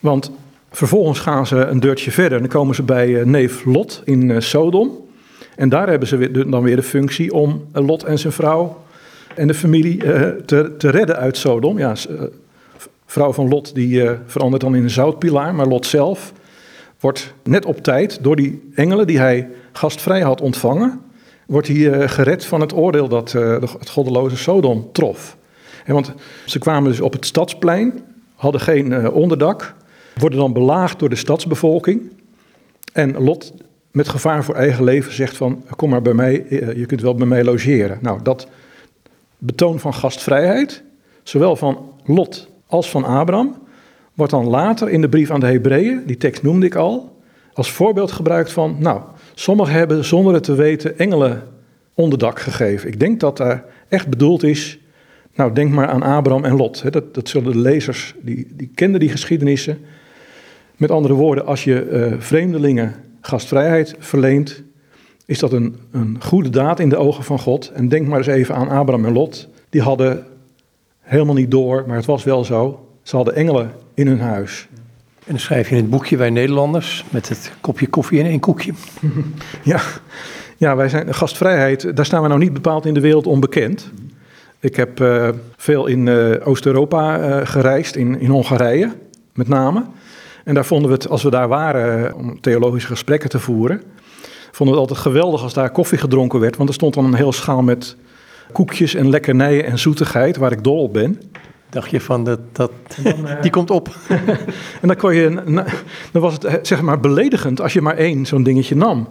[0.00, 0.30] Want
[0.70, 2.38] vervolgens gaan ze een deurtje verder.
[2.38, 4.90] Dan komen ze bij uh, neef Lot in Sodom.
[5.56, 8.84] En daar hebben ze dan weer de functie om Lot en zijn vrouw
[9.34, 9.96] en de familie
[10.44, 11.78] te, te, redden uit Sodom.
[11.78, 11.94] Ja,
[13.06, 16.32] vrouw van Lot die verandert dan in een zoutpilaar, maar Lot zelf
[17.00, 21.00] wordt net op tijd door die engelen die hij gastvrij had ontvangen,
[21.46, 25.36] wordt hij eh, gered van het oordeel dat uh, het goddeloze Sodom trof.
[25.86, 26.12] want
[26.44, 28.04] ze kwamen dus op het stadsplein,
[28.34, 29.74] hadden geen uh, onderdak,
[30.18, 32.12] worden dan belaagd door de stadsbevolking.
[32.92, 33.52] En Lot,
[33.90, 37.26] met gevaar voor eigen leven, zegt van, kom maar bij mij, je kunt wel bij
[37.26, 37.98] mij logeren.
[38.00, 38.48] Nou, dat
[39.38, 40.82] betoon van gastvrijheid,
[41.22, 43.54] zowel van Lot als van Abraham,
[44.14, 47.16] wordt dan later in de brief aan de Hebreeën, die tekst noemde ik al,
[47.52, 49.00] als voorbeeld gebruikt van, nou,
[49.38, 51.42] sommigen hebben zonder het te weten engelen
[51.94, 52.88] onderdak gegeven.
[52.88, 54.78] Ik denk dat daar echt bedoeld is,
[55.34, 56.92] nou, denk maar aan Abraham en Lot.
[56.92, 59.78] Dat, dat zullen de lezers, die, die kenden die geschiedenissen.
[60.76, 64.62] Met andere woorden, als je uh, vreemdelingen gastvrijheid verleent,
[65.26, 67.70] is dat een, een goede daad in de ogen van God.
[67.70, 69.48] En denk maar eens even aan Abraham en Lot.
[69.70, 70.24] Die hadden
[71.00, 72.88] helemaal niet door, maar het was wel zo.
[73.02, 74.68] Ze hadden engelen in hun huis.
[75.26, 78.40] En dan schrijf je in het boekje Wij Nederlanders met het kopje koffie en één
[78.40, 78.72] koekje.
[79.62, 79.80] Ja,
[80.56, 83.90] ja wij zijn gastvrijheid, daar staan we nou niet bepaald in de wereld onbekend.
[84.60, 88.92] Ik heb uh, veel in uh, Oost-Europa uh, gereisd, in, in Hongarije
[89.34, 89.84] met name.
[90.44, 93.82] En daar vonden we het, als we daar waren om theologische gesprekken te voeren,
[94.50, 96.56] vonden we het altijd geweldig als daar koffie gedronken werd.
[96.56, 97.96] Want er stond dan een heel schaal met
[98.52, 101.20] koekjes en lekkernijen en zoetigheid, waar ik dol op ben
[101.76, 102.72] dacht je van, dat, dat,
[103.04, 103.88] eh, die komt op.
[104.82, 105.42] en dan, kon je,
[106.12, 109.08] dan was het eh, zeg maar beledigend als je maar één zo'n dingetje nam.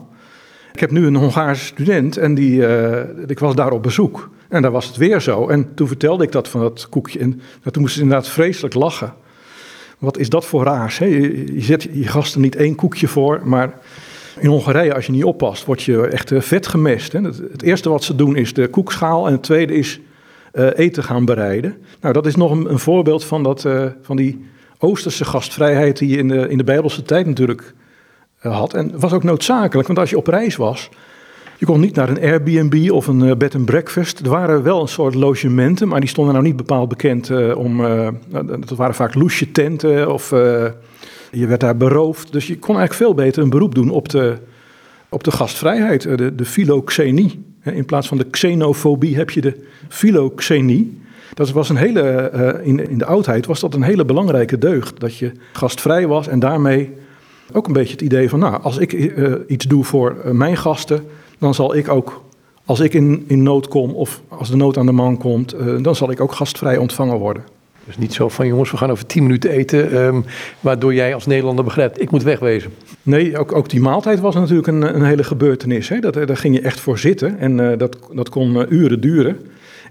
[0.74, 4.30] Ik heb nu een Hongaarse student en die, uh, ik was daar op bezoek.
[4.50, 5.48] En daar was het weer zo.
[5.48, 7.20] En toen vertelde ik dat van dat koekje.
[7.20, 9.14] En toen moesten ze inderdaad vreselijk lachen.
[9.98, 10.98] Wat is dat voor raars?
[10.98, 11.06] Hè?
[11.06, 13.74] Je, je zet je gasten niet één koekje voor, maar
[14.40, 17.12] in Hongarije, als je niet oppast, word je echt vet gemest.
[17.12, 17.22] Hè?
[17.22, 20.00] Het, het eerste wat ze doen is de koekschaal en het tweede is
[20.56, 21.76] eten gaan bereiden.
[22.02, 24.46] Nou, dat is nog een, een voorbeeld van, dat, uh, van die
[24.78, 27.74] Oosterse gastvrijheid die je in de, in de Bijbelse tijd natuurlijk
[28.44, 28.74] uh, had.
[28.74, 30.90] En was ook noodzakelijk, want als je op reis was,
[31.58, 34.20] je kon niet naar een Airbnb of een bed and breakfast.
[34.20, 37.82] Er waren wel een soort logementen, maar die stonden nou niet bepaald bekend om.
[38.60, 40.30] dat waren vaak loesje tenten of
[41.32, 42.32] je werd daar beroofd.
[42.32, 44.38] Dus je kon eigenlijk veel beter een beroep doen op de,
[45.10, 47.55] op de gastvrijheid, de, de philoxenie.
[47.74, 49.56] In plaats van de xenofobie heb je de
[49.88, 51.02] philoxenie.
[51.34, 55.00] Dat was een hele, uh, in, in de oudheid was dat een hele belangrijke deugd.
[55.00, 56.94] Dat je gastvrij was en daarmee
[57.54, 60.58] ook een beetje het idee van, nou, als ik uh, iets doe voor uh, mijn
[60.58, 61.04] gasten,
[61.38, 62.24] dan zal ik ook,
[62.66, 65.96] als ik in, in nood kom of als de nood aan de man komt, dan
[65.96, 67.55] zal ik ook gastvrij ontvangen worden.
[67.86, 70.26] Dus niet zo van jongens, we gaan over tien minuten eten, um,
[70.60, 72.74] waardoor jij als Nederlander begrijpt, ik moet wegwezen.
[73.02, 75.90] Nee, ook, ook die maaltijd was natuurlijk een, een hele gebeurtenis.
[75.90, 76.00] Hè?
[76.00, 79.40] Dat, daar ging je echt voor zitten en uh, dat, dat kon uh, uren duren.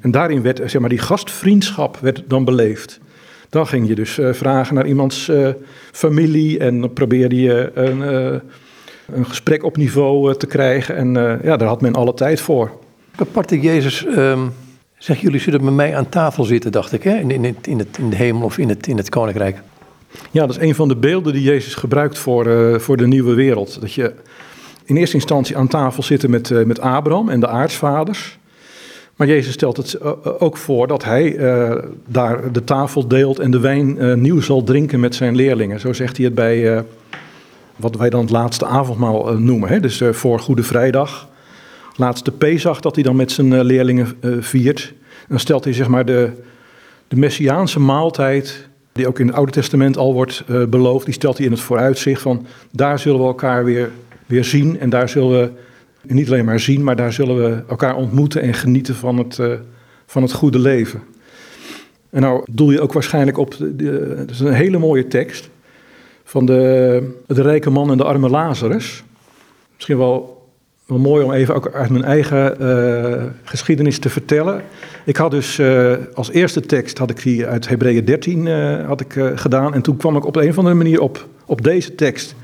[0.00, 3.00] En daarin werd, zeg maar, die gastvriendschap werd dan beleefd.
[3.48, 5.30] Dan ging je dus uh, vragen naar iemands
[5.92, 8.00] familie en dan probeerde je een,
[9.12, 10.96] een gesprek op niveau te krijgen.
[10.96, 12.70] En ja, daar had men alle tijd voor.
[13.16, 14.06] Apart Jezus...
[14.06, 14.52] Um
[15.04, 17.16] Zeg, jullie zullen met mij aan tafel zitten, dacht ik, hè?
[17.16, 19.56] In, in, in, het, in de hemel of in het, in het koninkrijk.
[20.30, 23.34] Ja, dat is een van de beelden die Jezus gebruikt voor, uh, voor de nieuwe
[23.34, 23.80] wereld.
[23.80, 24.12] Dat je
[24.84, 28.38] in eerste instantie aan tafel zit met, uh, met Abraham en de aartsvaders.
[29.16, 31.36] Maar Jezus stelt het uh, ook voor dat hij
[32.06, 35.80] daar de tafel deelt en de wijn nieuw zal drinken met zijn leerlingen.
[35.80, 36.84] Zo zegt hij het bij
[37.76, 39.68] wat wij dan het laatste avondmaal noemen.
[39.68, 39.80] Hè?
[39.80, 41.28] Dus voor Goede Vrijdag
[41.96, 44.94] laatste Pesach dat hij dan met zijn eh, leerlingen eh, viert.
[45.28, 46.30] Dan stelt hij zeg maar de,
[47.08, 51.36] de messiaanse maaltijd, die ook in het Oude Testament al wordt uh, beloofd, die stelt
[51.36, 53.90] hij in het vooruitzicht van daar zullen we elkaar weer,
[54.26, 55.50] weer zien en daar zullen we
[56.14, 59.40] niet alleen maar zien, maar daar zullen we elkaar ontmoeten en genieten van het,
[60.06, 61.02] van het goede leven.
[62.10, 65.50] En nou doel je ook waarschijnlijk op, dat is een hele mooie tekst,
[66.24, 69.02] van de, de rijke man en de arme Lazarus.
[69.74, 70.33] Misschien wel
[70.86, 74.62] wel mooi om even ook uit mijn eigen uh, geschiedenis te vertellen.
[75.04, 79.00] Ik had dus uh, als eerste tekst had ik die uit Hebreeën 13 uh, had
[79.00, 79.74] ik, gedaan.
[79.74, 82.34] En toen kwam ik op een of andere manier op, op deze tekst.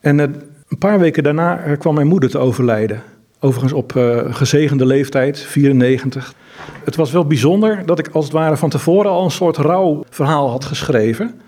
[0.00, 3.02] En een paar weken daarna kwam mijn moeder te overlijden.
[3.40, 3.92] Overigens op
[4.30, 6.34] gezegende leeftijd, 94.
[6.84, 10.50] Het was wel bijzonder dat ik als het ware van tevoren al een soort rouwverhaal
[10.50, 11.40] had geschreven.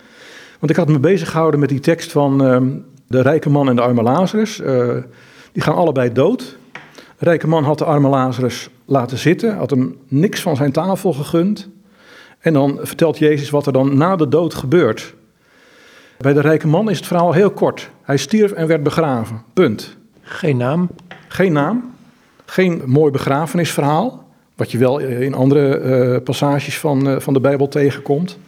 [0.58, 2.68] Want ik had me bezig gehouden met die tekst van ehm,
[3.06, 4.60] de rijke man en de arme Lazarus.
[5.52, 6.56] Die gaan allebei dood.
[7.18, 11.12] De rijke man had de arme Lazarus laten zitten, had hem niks van zijn tafel
[11.12, 11.68] gegund.
[12.38, 15.14] En dan vertelt Jezus wat er dan na de dood gebeurt.
[16.18, 17.90] Bij de rijke man is het verhaal heel kort.
[18.02, 19.42] Hij stierf en werd begraven.
[19.52, 19.96] Punt.
[20.22, 20.88] Geen naam?
[21.28, 21.94] Geen naam.
[22.44, 24.24] Geen mooi begrafenisverhaal.
[24.54, 28.38] Wat je wel in andere uh, passages van, uh, van de Bijbel tegenkomt.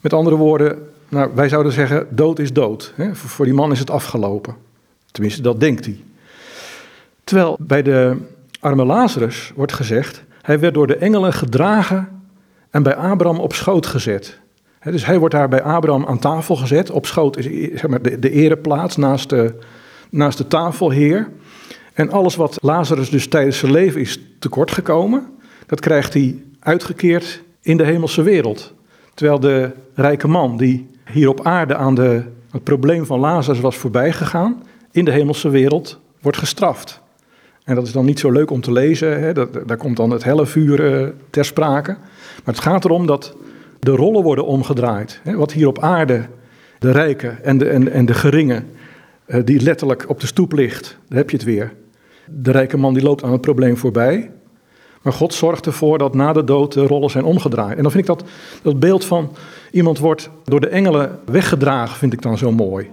[0.00, 2.92] Met andere woorden, nou, wij zouden zeggen: dood is dood.
[2.94, 3.14] Hè?
[3.14, 4.54] Voor, voor die man is het afgelopen.
[5.10, 6.00] Tenminste, dat denkt hij.
[7.26, 8.16] Terwijl bij de
[8.60, 12.08] arme Lazarus wordt gezegd, hij werd door de engelen gedragen
[12.70, 14.38] en bij Abraham op schoot gezet.
[14.82, 16.90] dus hij wordt daar bij Abraham aan tafel gezet.
[16.90, 17.44] Op schoot is
[17.80, 19.54] zeg maar, de, de ereplaats naast de,
[20.10, 21.28] naast de tafelheer.
[21.94, 25.26] En alles wat Lazarus dus tijdens zijn leven is tekortgekomen,
[25.66, 28.74] dat krijgt hij uitgekeerd in de hemelse wereld.
[29.14, 33.76] Terwijl de rijke man die hier op aarde aan de, het probleem van Lazarus was
[33.76, 37.04] voorbijgegaan, in de hemelse wereld wordt gestraft.
[37.66, 39.32] En dat is dan niet zo leuk om te lezen, hè?
[39.32, 41.90] Dat, daar komt dan het helle vuur uh, ter sprake.
[42.44, 43.36] Maar het gaat erom dat
[43.78, 45.20] de rollen worden omgedraaid.
[45.22, 45.36] Hè?
[45.36, 46.26] Wat hier op aarde
[46.78, 48.66] de rijken en de, en, en de geringen,
[49.26, 51.72] uh, die letterlijk op de stoep ligt, daar heb je het weer.
[52.26, 54.30] De rijke man die loopt aan het probleem voorbij.
[55.02, 57.76] Maar God zorgt ervoor dat na de dood de rollen zijn omgedraaid.
[57.76, 58.28] En dan vind ik dat,
[58.62, 59.36] dat beeld van
[59.70, 62.90] iemand wordt door de engelen weggedragen, vind ik dan zo mooi.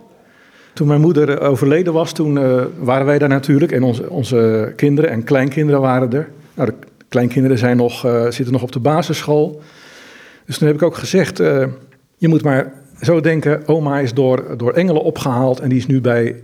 [0.73, 3.71] Toen mijn moeder overleden was, toen uh, waren wij daar natuurlijk.
[3.71, 6.29] En onze, onze kinderen en kleinkinderen waren er.
[6.53, 6.75] Nou, de
[7.09, 9.61] kleinkinderen zijn nog, uh, zitten nog op de basisschool.
[10.45, 11.37] Dus toen heb ik ook gezegd,
[12.17, 16.01] je moet maar zo denken, oma is door, door engelen opgehaald en die is nu
[16.01, 16.35] bij,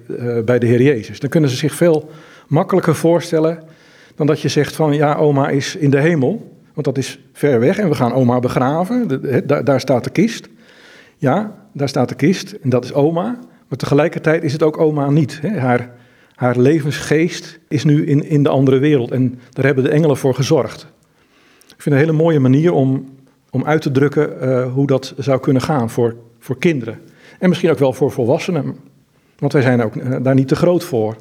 [0.45, 1.19] bij de Heer Jezus.
[1.19, 2.09] Dan kunnen ze zich veel
[2.47, 3.59] makkelijker voorstellen
[4.15, 6.57] dan dat je zegt van, ja, oma is in de hemel.
[6.73, 9.21] Want dat is ver weg en we gaan oma begraven.
[9.45, 10.49] Daar, daar staat de kist.
[11.17, 13.39] Ja, daar staat de kist en dat is oma.
[13.69, 15.39] Maar tegelijkertijd is het ook oma niet.
[15.41, 15.59] Hè?
[15.59, 15.91] Haar,
[16.35, 20.35] haar levensgeest is nu in, in de andere wereld en daar hebben de engelen voor
[20.35, 20.87] gezorgd.
[21.67, 23.05] Ik vind het een hele mooie manier om,
[23.49, 26.99] om uit te drukken uh, hoe dat zou kunnen gaan voor, voor kinderen.
[27.39, 28.75] En misschien ook wel voor volwassenen,
[29.39, 31.15] want wij zijn ook uh, daar niet te groot voor.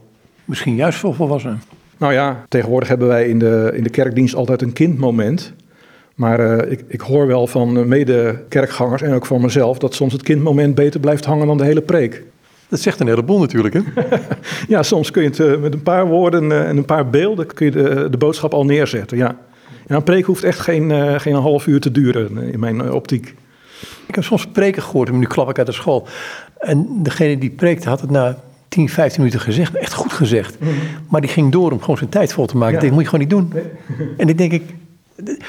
[0.44, 1.61] Misschien juist voor volwassenen.
[1.96, 5.52] Nou ja, tegenwoordig hebben wij in de, in de kerkdienst altijd een kindmoment.
[6.14, 10.22] Maar uh, ik, ik, hoor wel van mede-kerkgangers en ook van mezelf dat soms het
[10.22, 12.22] kindmoment beter blijft hangen dan de hele preek.
[12.68, 13.81] Dat zegt een heleboel natuurlijk, hè?
[14.74, 17.46] ja, soms kun je het uh, met een paar woorden uh, en een paar beelden
[17.46, 19.37] kun je de, de boodschap al neerzetten, ja.
[19.87, 19.96] ja.
[19.96, 23.35] een preek hoeft echt geen, geen half uur te duren in mijn optiek.
[24.07, 26.07] Ik heb soms preken gehoord, en nu klap ik uit de school.
[26.59, 30.61] En degene die preekte had het na 10, 15 minuten gezegd, echt goed gezegd.
[30.61, 30.78] Mm -hmm.
[31.09, 32.70] Maar die ging door om gewoon zijn tijd vol te maken.
[32.70, 32.74] Ja.
[32.76, 33.62] Ik denk, moet je gewoon niet doen.
[33.98, 34.09] Nee.
[34.16, 34.62] en dan denk ik,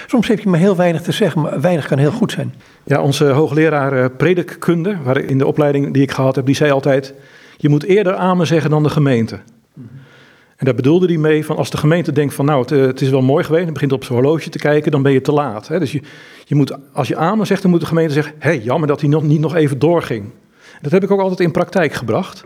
[0.07, 2.53] Soms heb je maar heel weinig te zeggen, maar weinig kan heel goed zijn.
[2.83, 7.13] Ja, onze hoogleraar predikkunde, waar in de opleiding die ik gehad heb, die zei altijd:
[7.57, 9.39] je moet eerder amen zeggen dan de gemeente.
[10.55, 13.09] En daar bedoelde hij mee van als de gemeente denkt van nou, het, het is
[13.09, 15.67] wel mooi geweest, en begint op zijn horloge te kijken, dan ben je te laat.
[15.67, 16.01] Dus je,
[16.45, 19.01] je moet, als je amen zegt, dan moet de gemeente zeggen, hé, hey, jammer dat
[19.01, 20.29] hij nog, niet nog even doorging.
[20.81, 22.43] Dat heb ik ook altijd in praktijk gebracht.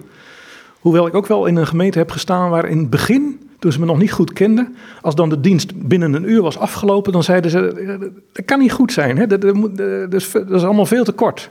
[0.79, 3.79] Hoewel ik ook wel in een gemeente heb gestaan waar in het begin toen ze
[3.79, 7.23] me nog niet goed kenden, als dan de dienst binnen een uur was afgelopen, dan
[7.23, 9.27] zeiden ze, dat kan niet goed zijn, hè?
[9.27, 11.49] Dat, dat, is, dat is allemaal veel te kort.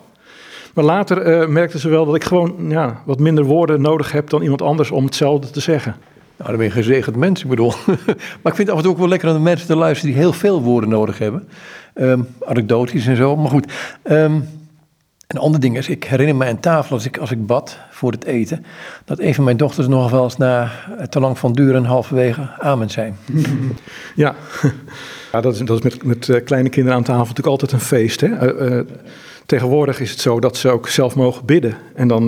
[0.75, 4.43] Maar later merkten ze wel dat ik gewoon ja, wat minder woorden nodig heb dan
[4.43, 5.97] iemand anders om hetzelfde te zeggen.
[6.37, 7.73] Nou, dan ben je gezegend mens, ik bedoel.
[8.43, 10.13] maar ik vind het af en toe ook wel lekker aan de mensen te luisteren
[10.15, 11.49] die heel veel woorden nodig hebben.
[11.95, 13.73] Um, anekdotisch en zo, maar goed.
[14.11, 14.49] Um,
[15.33, 18.13] een ander ding is, ik herinner me aan tafel als ik, als ik bad voor
[18.13, 18.65] het eten,
[19.05, 20.71] dat een van mijn dochters nog wel eens na
[21.09, 23.17] te lang van duren halverwege amen zijn.
[24.15, 24.35] Ja,
[25.33, 27.81] ja dat is, dat is met, met eh, kleine kinderen aan tafel natuurlijk altijd een
[27.81, 28.21] feest.
[28.21, 28.55] Hè?
[28.61, 28.81] Uh, uh,
[29.47, 31.77] tegenwoordig is het zo dat ze ook zelf mogen bidden.
[31.95, 32.25] En dan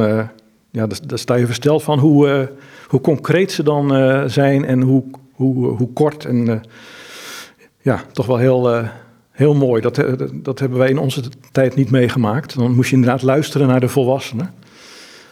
[0.70, 2.50] ja, daar, sta je versteld van hoe,
[2.88, 3.88] hoe concreet ze dan
[4.30, 6.62] zijn en hoe, hoe, hoe kort en
[7.80, 8.84] ja, toch wel heel
[9.34, 11.22] Heel mooi, dat, eh, dat hebben wij in onze
[11.52, 12.58] tijd niet meegemaakt.
[12.58, 14.54] Dan moest je inderdaad luisteren naar de volwassenen.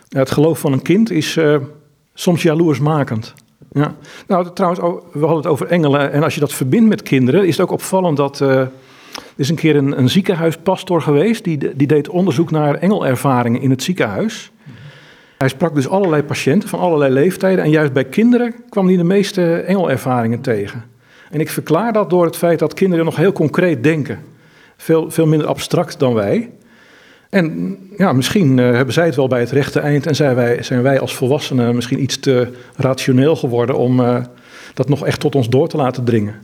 [0.09, 1.57] Het geloof van een kind is uh,
[2.14, 3.34] soms jaloersmakend.
[3.72, 3.94] Ja.
[4.26, 4.80] Nou, trouwens,
[5.12, 6.12] we hadden het over engelen.
[6.12, 8.40] En als je dat verbindt met kinderen, is het ook opvallend dat.
[8.40, 8.70] Uh, er
[9.36, 11.44] is een keer een, een ziekenhuispastor geweest.
[11.44, 14.50] Die, die deed onderzoek naar engelervaringen in het ziekenhuis.
[15.38, 17.64] Hij sprak dus allerlei patiënten van allerlei leeftijden.
[17.64, 20.84] En juist bij kinderen kwam hij de meeste engelervaringen tegen.
[21.33, 24.18] En ik verklaar dat door het feit dat kinderen nog heel concreet denken.
[24.76, 26.51] Veel, veel minder abstract dan wij.
[27.30, 30.62] En ja, misschien uh, hebben zij het wel bij het rechte eind en zijn wij,
[30.62, 34.16] zijn wij als volwassenen misschien iets te rationeel geworden om uh,
[34.74, 36.35] dat nog echt tot ons door te laten dringen.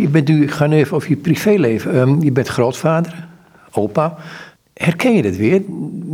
[0.00, 1.96] Je bent nu, ik ga nu even over je privéleven.
[1.96, 3.28] Um, je bent grootvader,
[3.72, 4.16] opa.
[4.74, 5.62] Herken je dit weer?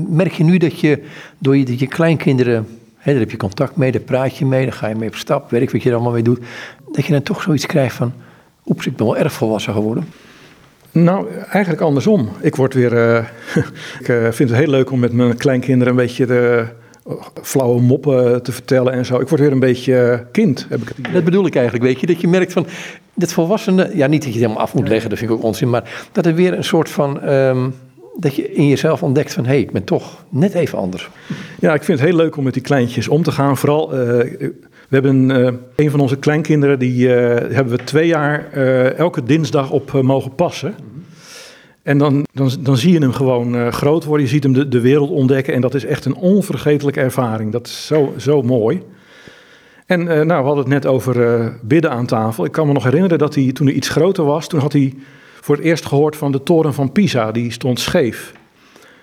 [0.09, 1.03] Merk je nu dat je
[1.39, 4.63] door je, dat je kleinkinderen, hè, daar heb je contact mee, daar praat je mee,
[4.63, 6.41] daar ga je mee op stap, weet ik wat je er allemaal mee doet,
[6.97, 8.13] dat je dan toch zoiets krijgt van,
[8.67, 10.09] oeps, ik ben wel erg volwassen geworden?
[10.93, 12.29] Nou, eigenlijk andersom.
[12.41, 12.93] Ik word weer.
[12.93, 13.17] Uh,
[14.01, 16.67] ik uh, vind het heel leuk om met mijn kleinkinderen een beetje de
[17.43, 19.21] flauwe moppen te vertellen en zo.
[19.21, 21.13] Ik word weer een beetje kind, heb ik het idee.
[21.13, 22.07] Dat bedoel ik eigenlijk, weet je.
[22.07, 22.67] Dat je merkt van,
[23.15, 23.97] dat volwassenen...
[23.97, 25.71] Ja, niet dat je het helemaal af moet leggen, dat vind ik ook onzin.
[25.71, 27.29] Maar dat er weer een soort van...
[27.29, 27.75] Um,
[28.17, 31.09] dat je in jezelf ontdekt van, hé, hey, ik ben toch net even anders.
[31.61, 33.57] Ja, ik vind het heel leuk om met die kleintjes om te gaan.
[33.57, 34.51] Vooral, uh,
[34.89, 38.53] we hebben uh, een van onze kleinkinderen, die uh, hebben we twee jaar
[38.93, 40.75] elke dinsdag op mogen passen.
[41.83, 44.81] En dan, dan, dan zie je hem gewoon groot worden, je ziet hem de, de
[44.81, 47.53] wereld ontdekken en dat is echt een onvergetelijke ervaring.
[47.53, 48.83] Dat is zo, zo mooi.
[49.87, 52.45] En nou, we hadden het net over bidden aan tafel.
[52.45, 54.95] Ik kan me nog herinneren dat hij toen hij iets groter was, toen had hij
[55.41, 58.33] voor het eerst gehoord van de toren van Pisa, die stond scheef.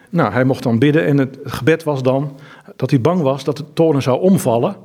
[0.10, 2.36] Nou, hij mocht dan bidden en het gebed was dan
[2.76, 4.76] dat hij bang was dat de toren zou omvallen.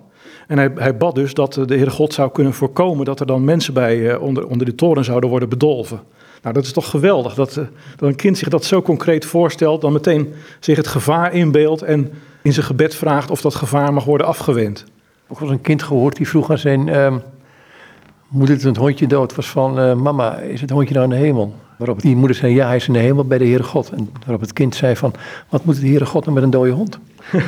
[0.49, 3.45] En hij, hij bad dus dat de Heere God zou kunnen voorkomen dat er dan
[3.45, 6.01] mensen bij onder, onder de toren zouden worden bedolven.
[6.43, 7.65] Nou, dat is toch geweldig dat, eh,
[7.97, 12.13] dat een kind zich dat zo concreet voorstelt, dan meteen zich het gevaar inbeeldt en
[12.43, 14.85] in zijn gebed vraagt of dat gevaar mag worden afgewend.
[15.31, 17.15] Ik was een kind gehoord die vroeg aan zijn uh,
[18.29, 21.25] moeder toen het hondje dood was van, uh, mama, is het hondje nou in de
[21.25, 21.55] hemel?
[21.79, 23.91] Waarop die moeder zei, ja, hij is in de hemel bij de Heere God.
[23.91, 25.15] En waarop het kind zei van,
[25.49, 26.99] wat moet de Heere God nou met een dode hond?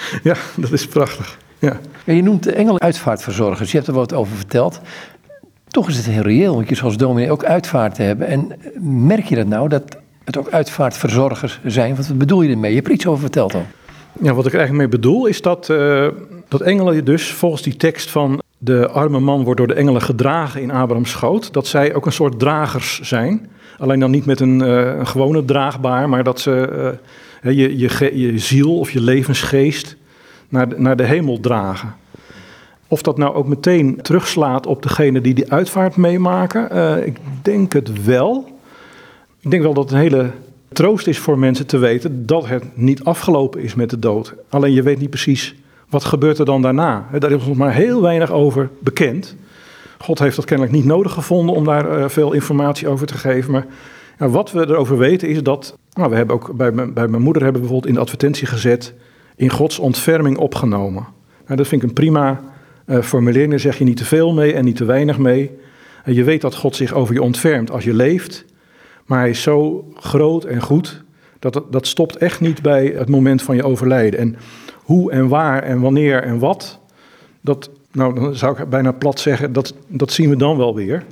[0.22, 1.38] ja, dat is prachtig.
[1.58, 1.80] Ja.
[2.04, 4.80] ja je noemt de engel uitvaartverzorgers, je hebt er wat over verteld.
[5.68, 8.26] Toch is het heel reëel, want je zoals dominee ook uitvaart te hebben.
[8.26, 8.52] En
[9.06, 11.96] merk je dat nou, dat het ook uitvaartverzorgers zijn?
[11.96, 12.70] Wat bedoel je ermee?
[12.70, 13.66] Je hebt er iets over verteld al.
[14.20, 16.08] Ja, wat ik er eigenlijk mee bedoel is dat, uh,
[16.48, 20.62] dat engelen dus volgens die tekst van de arme man wordt door de engelen gedragen
[20.62, 23.48] in Abraham's schoot, dat zij ook een soort dragers zijn.
[23.78, 26.88] Alleen dan niet met een, uh, een gewone draagbaar, maar dat ze uh,
[27.42, 29.96] je, je, ziel of je levensgeest
[30.48, 31.94] naar de, naar de hemel dragen.
[32.88, 37.72] Of dat nou ook meteen terugslaat op degene die die uitvaart meemaken, uh, ik denk
[37.72, 38.58] het wel.
[39.40, 40.30] Ik denk wel dat het een hele
[40.72, 44.34] troost is voor mensen te weten dat het niet afgelopen is met de dood.
[44.48, 45.54] Alleen je weet niet precies
[45.88, 47.08] wat gebeurt er dan daarna.
[47.18, 49.36] Daar is nog maar heel weinig over bekend.
[49.98, 53.52] God heeft dat kennelijk niet nodig gevonden om daar uh, veel informatie over te geven.
[53.52, 53.66] Maar
[54.18, 55.78] ja, wat we erover weten is dat.
[55.92, 58.94] Nou, we hebben ook bij, bij mijn moeder hebben we bijvoorbeeld in de advertentie gezet.
[59.36, 61.06] in Gods ontferming opgenomen.
[61.44, 62.40] Nou, dat vind ik een prima
[62.86, 65.50] uh, formuleringen zeg je niet te veel mee en niet te weinig mee.
[66.04, 68.44] En je weet dat God zich over je ontfermt als je leeft.
[69.06, 71.02] Maar hij is zo groot en goed,
[71.38, 74.20] dat, dat stopt echt niet bij het moment van je overlijden.
[74.20, 74.36] En
[74.74, 76.78] hoe en waar en wanneer en wat,
[77.40, 81.04] dat, nou, dan zou ik bijna plat zeggen, dat, dat zien we dan wel weer.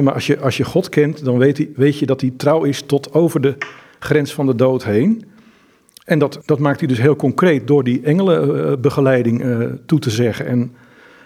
[0.00, 2.82] Maar als je, als je God kent, dan weet, weet je dat hij trouw is
[2.82, 3.56] tot over de
[3.98, 5.24] grens van de dood heen.
[6.04, 10.46] En dat, dat maakt hij dus heel concreet door die engelenbegeleiding uh, toe te zeggen.
[10.46, 10.72] En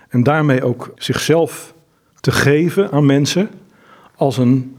[0.08, 1.74] en daarmee ook zichzelf
[2.20, 3.50] te geven aan mensen
[4.14, 4.76] als, een,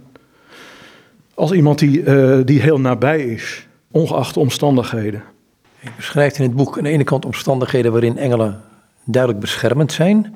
[1.33, 5.23] als iemand die, uh, die heel nabij is, ongeacht de omstandigheden.
[5.79, 8.61] Je beschrijft in het boek aan de ene kant omstandigheden waarin engelen
[9.03, 10.35] duidelijk beschermend zijn.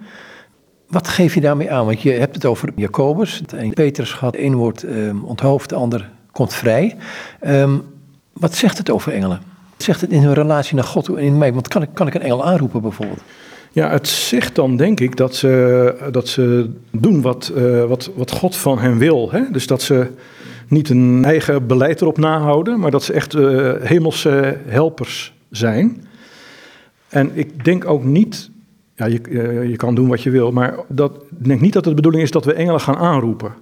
[0.92, 1.86] Wat geef je daarmee aan?
[1.86, 3.42] Want je hebt het over Jacobus.
[3.56, 6.96] En Petrus gaat één woord um, onthoofd, de ander komt vrij.
[7.48, 7.84] Um,
[8.34, 9.42] wat zegt het over engelen?
[9.70, 11.54] Wat zegt het in hun relatie naar God en in mij?
[11.54, 13.22] Want kan ik, kan ik een engel aanroepen bijvoorbeeld?
[13.72, 18.32] Ja, het zegt dan denk ik dat ze, dat ze doen wat, uh, wat, wat
[18.32, 19.32] God van hen wil.
[19.32, 19.42] Hè?
[19.52, 20.08] Dus dat ze
[20.68, 26.06] niet een eigen beleid erop nahouden, maar dat ze echt uh, hemelse helpers zijn.
[27.10, 28.50] En ik denk ook niet,
[29.02, 31.96] ja, je, je kan doen wat je wil, maar dat, ik denk niet dat het
[31.96, 33.54] de bedoeling is dat we engelen gaan aanroepen.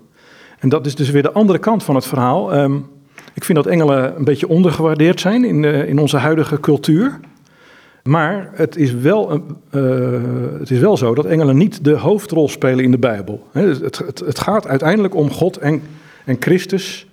[0.60, 2.58] En dat is dus weer de andere kant van het verhaal.
[2.58, 2.86] Um,
[3.34, 7.20] ik vind dat engelen een beetje ondergewaardeerd zijn in, in onze huidige cultuur.
[8.04, 12.84] Maar het is, wel, uh, het is wel zo dat engelen niet de hoofdrol spelen
[12.84, 13.48] in de Bijbel.
[13.52, 15.82] Het, het, het gaat uiteindelijk om God en,
[16.26, 17.08] en Christus,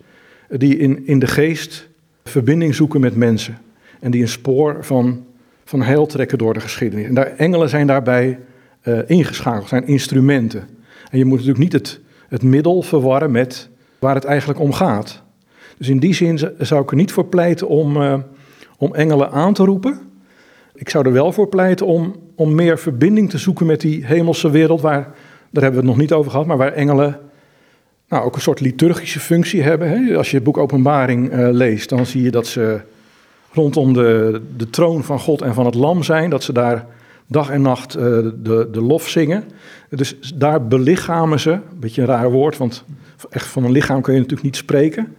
[0.49, 1.89] die in, in de geest
[2.24, 3.59] verbinding zoeken met mensen.
[4.01, 5.24] En die een spoor van,
[5.69, 7.07] van heil trekken door de geschiedenis.
[7.07, 8.39] En daar, engelen zijn daarbij
[8.83, 10.61] uh, ingeschakeld, zijn instrumenten.
[11.11, 15.23] En je moet natuurlijk niet het, het middel verwarren met waar het eigenlijk om gaat.
[15.79, 18.14] Dus in die zin zou ik er niet voor pleiten om, uh,
[18.79, 20.01] om engelen aan te roepen.
[20.75, 24.51] Ik zou er wel voor pleiten om, om meer verbinding te zoeken met die hemelse
[24.51, 25.03] wereld, waar,
[25.51, 27.21] daar hebben we het nog niet over gehad, maar waar engelen
[28.09, 29.89] nou, ook een soort liturgische functie hebben.
[29.89, 30.17] Hè?
[30.17, 32.81] Als je het boek Openbaring uh, leest, dan zie je dat ze
[33.57, 36.86] rondom de, de troon van God en van het Lam zijn, dat ze daar
[37.26, 39.44] dag en nacht uh, de, de lof zingen.
[39.90, 42.84] Dus daar belichamen ze, een beetje een raar woord, want
[43.30, 45.14] echt van een lichaam kun je natuurlijk niet spreken.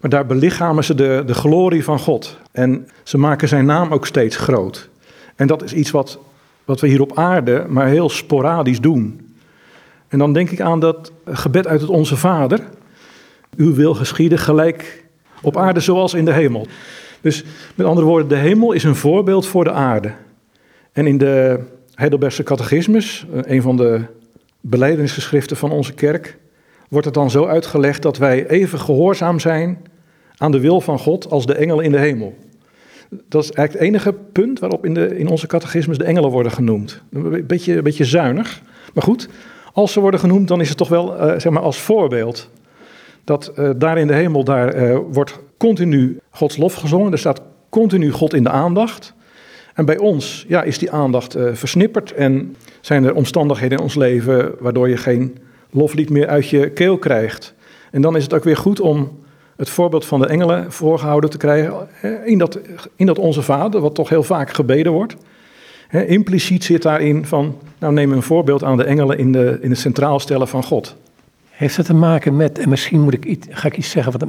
[0.00, 2.38] Maar daar belichamen ze de, de glorie van God.
[2.52, 4.88] En ze maken zijn naam ook steeds groot.
[5.36, 6.18] En dat is iets wat,
[6.64, 9.34] wat we hier op aarde maar heel sporadisch doen.
[10.08, 12.60] En dan denk ik aan dat gebed uit het Onze Vader.
[13.56, 15.04] Uw wil geschieden gelijk
[15.42, 16.66] op aarde zoals in de hemel.
[17.20, 17.44] Dus
[17.74, 20.12] met andere woorden, de hemel is een voorbeeld voor de aarde.
[20.92, 21.60] En in de
[21.94, 24.00] Heidelbergse catechismus, een van de
[24.60, 26.38] beleidingsgeschriften van onze kerk,
[26.88, 29.78] wordt het dan zo uitgelegd dat wij even gehoorzaam zijn
[30.36, 32.36] aan de wil van God als de engelen in de hemel.
[33.28, 36.52] Dat is eigenlijk het enige punt waarop in, de, in onze catechismus de engelen worden
[36.52, 37.02] genoemd.
[37.12, 38.62] Een beetje, een beetje zuinig,
[38.94, 39.28] maar goed.
[39.72, 42.50] Als ze worden genoemd, dan is het toch wel uh, zeg maar als voorbeeld.
[43.24, 47.12] Dat uh, daar in de hemel, daar uh, wordt continu Gods lof gezongen.
[47.12, 49.14] Er staat continu God in de aandacht.
[49.74, 54.54] En bij ons ja, is die aandacht versnipperd en zijn er omstandigheden in ons leven
[54.58, 55.38] waardoor je geen
[55.70, 57.54] loflied meer uit je keel krijgt.
[57.90, 59.18] En dan is het ook weer goed om
[59.56, 61.88] het voorbeeld van de engelen voorgehouden te krijgen
[62.24, 62.60] in dat,
[62.96, 65.16] in dat Onze Vader, wat toch heel vaak gebeden wordt.
[66.06, 69.78] Impliciet zit daarin van, nou neem een voorbeeld aan de engelen in, de, in het
[69.78, 70.96] centraal stellen van God.
[71.50, 74.28] Heeft dat te maken met, en misschien moet ik iets, ga ik iets zeggen wat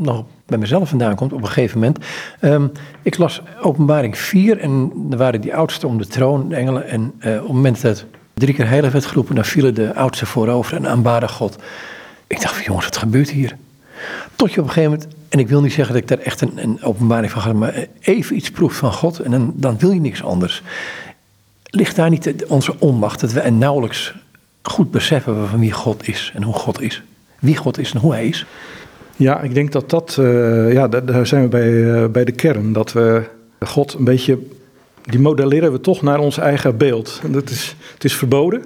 [0.00, 1.98] nog bij mezelf vandaan komt op een gegeven moment.
[2.40, 2.72] Um,
[3.02, 6.88] ik las openbaring 4 en er waren die oudsten om de troon, de engelen.
[6.88, 10.26] En uh, op het moment dat drie keer heilig werd geroepen, dan vielen de oudsten
[10.26, 11.56] voorover en aanbaden God.
[12.26, 13.56] Ik dacht jongens, wat gebeurt hier?
[14.36, 16.40] Tot je op een gegeven moment, en ik wil niet zeggen dat ik daar echt
[16.40, 19.90] een, een openbaring van ga, maar even iets proeft van God en dan, dan wil
[19.90, 20.62] je niks anders.
[21.64, 24.14] Ligt daar niet onze onmacht dat we nauwelijks
[24.62, 27.02] goed beseffen van wie God is en hoe God is?
[27.38, 28.46] Wie God is en hoe Hij is?
[29.20, 32.72] Ja, ik denk dat dat, uh, ja, daar zijn we bij, uh, bij de kern.
[32.72, 33.22] Dat we
[33.60, 34.38] God een beetje,
[35.04, 37.20] die modelleren we toch naar ons eigen beeld.
[37.26, 38.62] Dat is, het is verboden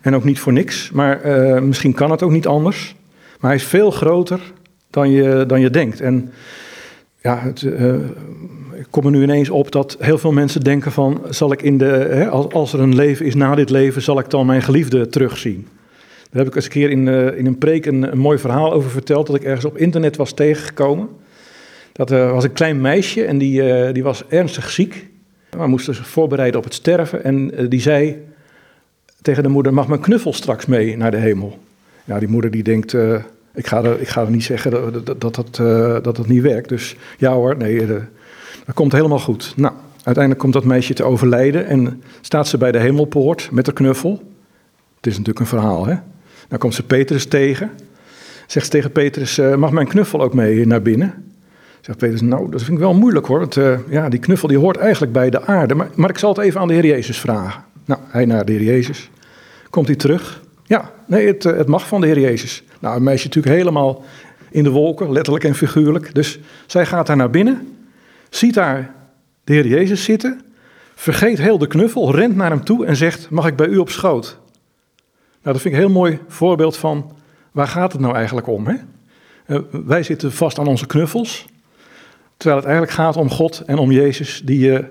[0.00, 2.94] en ook niet voor niks, maar uh, misschien kan het ook niet anders.
[3.40, 4.40] Maar hij is veel groter
[4.90, 6.00] dan je, dan je denkt.
[6.00, 6.32] En
[7.22, 7.62] ja, het,
[8.74, 11.22] ik kom er nu ineens op dat heel veel mensen denken van...
[11.28, 14.30] Zal ik in de, hè, als er een leven is na dit leven, zal ik
[14.30, 15.68] dan mijn geliefde terugzien?
[16.36, 18.90] Daar heb ik eens een keer in, uh, in een preek een, mooi verhaal over
[18.90, 19.26] verteld...
[19.26, 21.08] dat ik ergens op internet was tegengekomen.
[21.92, 25.08] Dat uh, was een klein meisje en die, die was ernstig ziek.
[25.56, 27.24] Maar moest zich voorbereiden op het sterven.
[27.24, 28.22] En die zei
[29.22, 31.58] tegen de moeder, mag mijn knuffel straks mee naar de hemel?
[32.04, 32.92] Ja, die moeder die denkt,
[33.54, 35.56] ik, ga er, ik ga er niet zeggen dat dat, dat,
[36.04, 36.68] dat het niet werkt.
[36.68, 39.52] Dus ja hoor, nee, dat komt helemaal goed.
[39.56, 43.72] Nou, uiteindelijk komt dat meisje te overlijden en staat ze bij de hemelpoort met de
[43.72, 44.22] knuffel.
[44.96, 45.96] Het is natuurlijk een verhaal, hè.
[46.48, 47.70] Dan komt ze Petrus tegen.
[48.46, 51.24] Zegt ze tegen Petrus, mag mijn knuffel ook mee naar binnen?
[51.80, 53.38] Zegt Petrus, nou, dat vind ik wel moeilijk hoor.
[53.38, 55.74] Want ja, die knuffel die hoort eigenlijk bij de aarde.
[55.74, 57.64] Maar, maar ik zal het even aan de Heer Jezus vragen.
[57.84, 59.10] Nou, hij naar de Heer Jezus.
[59.70, 60.42] Komt hij terug?
[60.64, 62.62] Ja, nee, het, het mag van de Heer Jezus.
[62.80, 64.04] Nou, een meisje natuurlijk helemaal
[64.50, 66.14] in de wolken, letterlijk en figuurlijk.
[66.14, 67.76] Dus zij gaat daar naar binnen,
[68.30, 68.94] ziet daar
[69.44, 70.40] de Heer Jezus zitten,
[70.94, 73.90] vergeet heel de knuffel, rent naar hem toe en zegt: Mag ik bij u op
[73.90, 74.38] schoot?
[75.46, 77.12] Nou, dat vind ik een heel mooi voorbeeld van
[77.52, 78.66] waar gaat het nou eigenlijk om?
[78.66, 78.74] Hè?
[79.46, 81.46] Uh, wij zitten vast aan onze knuffels,
[82.36, 84.84] terwijl het eigenlijk gaat om God en om Jezus die je,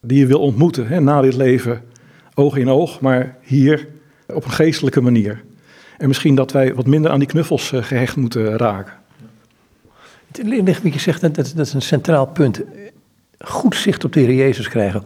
[0.00, 1.82] die je wil ontmoeten hè, na dit leven,
[2.34, 3.88] oog in oog, maar hier
[4.26, 5.44] op een geestelijke manier.
[5.98, 8.92] En misschien dat wij wat minder aan die knuffels uh, gehecht moeten raken.
[10.26, 12.62] Het ligt wat je zegt, dat, dat is een centraal punt.
[13.38, 15.02] Goed zicht op de Heer Jezus krijgen.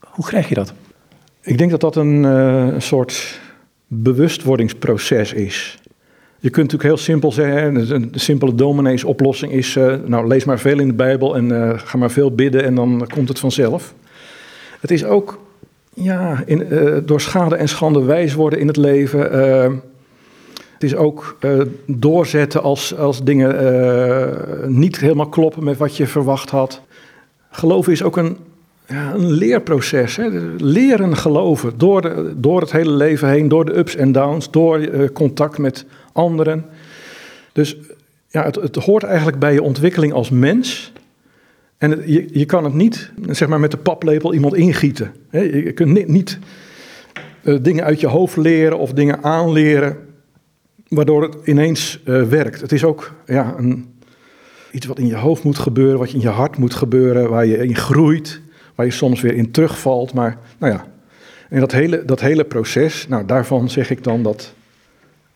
[0.00, 0.72] Hoe krijg je dat?
[1.40, 3.40] Ik denk dat dat een, uh, een soort
[3.94, 5.78] bewustwordingsproces is.
[6.38, 10.78] Je kunt natuurlijk heel simpel zeggen, een simpele domineesoplossing is, uh, nou lees maar veel
[10.78, 13.94] in de Bijbel en uh, ga maar veel bidden en dan komt het vanzelf.
[14.80, 15.40] Het is ook
[15.94, 19.20] ja, in, uh, door schade en schande wijs worden in het leven.
[20.72, 21.38] Het is ook
[21.86, 26.80] doorzetten als, als dingen niet helemaal kloppen met wat je verwacht had.
[27.50, 28.36] Geloven is ook een,
[28.86, 30.16] ja, een leerproces.
[30.16, 30.28] Hè?
[30.56, 35.08] Leren geloven door, door het hele leven heen, door de ups en downs, door uh,
[35.12, 36.64] contact met anderen.
[37.52, 37.76] Dus
[38.28, 40.92] ja, het, het, hoort eigenlijk bij je ontwikkeling als mens.
[41.78, 45.12] En je, je kan het niet zeg maar, met de paplepel iemand ingieten.
[45.28, 45.40] Hè?
[45.40, 46.38] Je kunt niet, niet
[47.62, 49.96] dingen uit je hoofd leren of dingen aanleren
[50.94, 52.60] waardoor het ineens uh, werkt.
[52.60, 53.94] Het is ook ja, een,
[54.70, 57.56] iets wat in je hoofd moet gebeuren, wat in je hart moet gebeuren, waar je
[57.56, 58.40] in groeit,
[58.82, 60.14] waar je soms weer in terugvalt.
[60.14, 60.84] Maar nou ja,
[61.48, 64.54] en dat hele, dat hele proces, nou daarvan zeg ik dan dat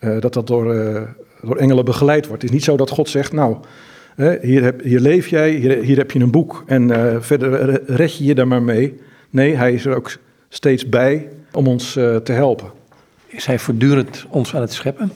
[0.01, 1.03] uh, dat, dat door, uh,
[1.43, 2.43] door engelen begeleid wordt.
[2.43, 3.57] Het is niet zo dat God zegt, nou,
[4.41, 8.17] hier, heb, hier leef jij, hier, hier heb je een boek en uh, verder red
[8.17, 9.01] je je daar maar mee.
[9.31, 10.17] Nee, hij is er ook
[10.49, 11.93] steeds bij om ons
[12.23, 12.71] te helpen.
[13.27, 15.13] Is hij voortdurend ons aan het scheppen?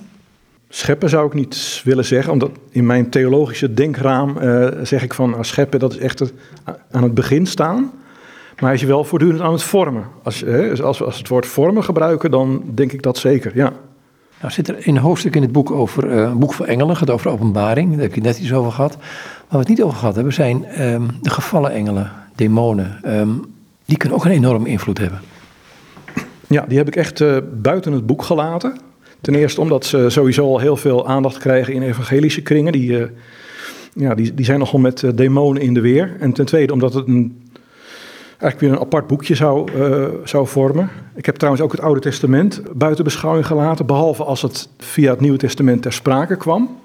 [0.68, 4.36] Scheppen zou ik niet willen zeggen, omdat in mijn theologische denkraam
[4.82, 6.32] zeg ik van scheppen, dat is echt
[6.90, 7.90] aan het begin staan.
[8.60, 10.04] Maar hij is wel voortdurend aan het vormen.
[10.22, 10.44] Als,
[10.82, 13.72] als, als we het woord vormen gebruiken, dan denk ik dat zeker, ja.
[14.40, 17.10] Nou zit er een hoofdstuk in het boek over uh, een boek voor engelen, gaat
[17.10, 18.96] over openbaring, daar heb je net iets over gehad.
[18.96, 23.00] Waar we het niet over gehad hebben zijn um, de gevallen engelen, demonen.
[23.18, 23.44] Um,
[23.84, 25.20] die kunnen ook een enorme invloed hebben.
[26.46, 28.78] Ja, die heb ik echt uh, buiten het boek gelaten.
[29.20, 32.72] Ten eerste omdat ze sowieso al heel veel aandacht krijgen in evangelische kringen.
[32.72, 33.04] Die, uh,
[33.92, 36.16] ja, die, die zijn nogal met demonen in de weer.
[36.20, 37.49] En ten tweede omdat het een
[38.40, 40.90] eigenlijk weer een apart boekje zou, uh, zou vormen.
[41.14, 45.20] Ik heb trouwens ook het Oude Testament buiten beschouwing gelaten, behalve als het via het
[45.20, 46.78] Nieuwe Testament ter sprake kwam.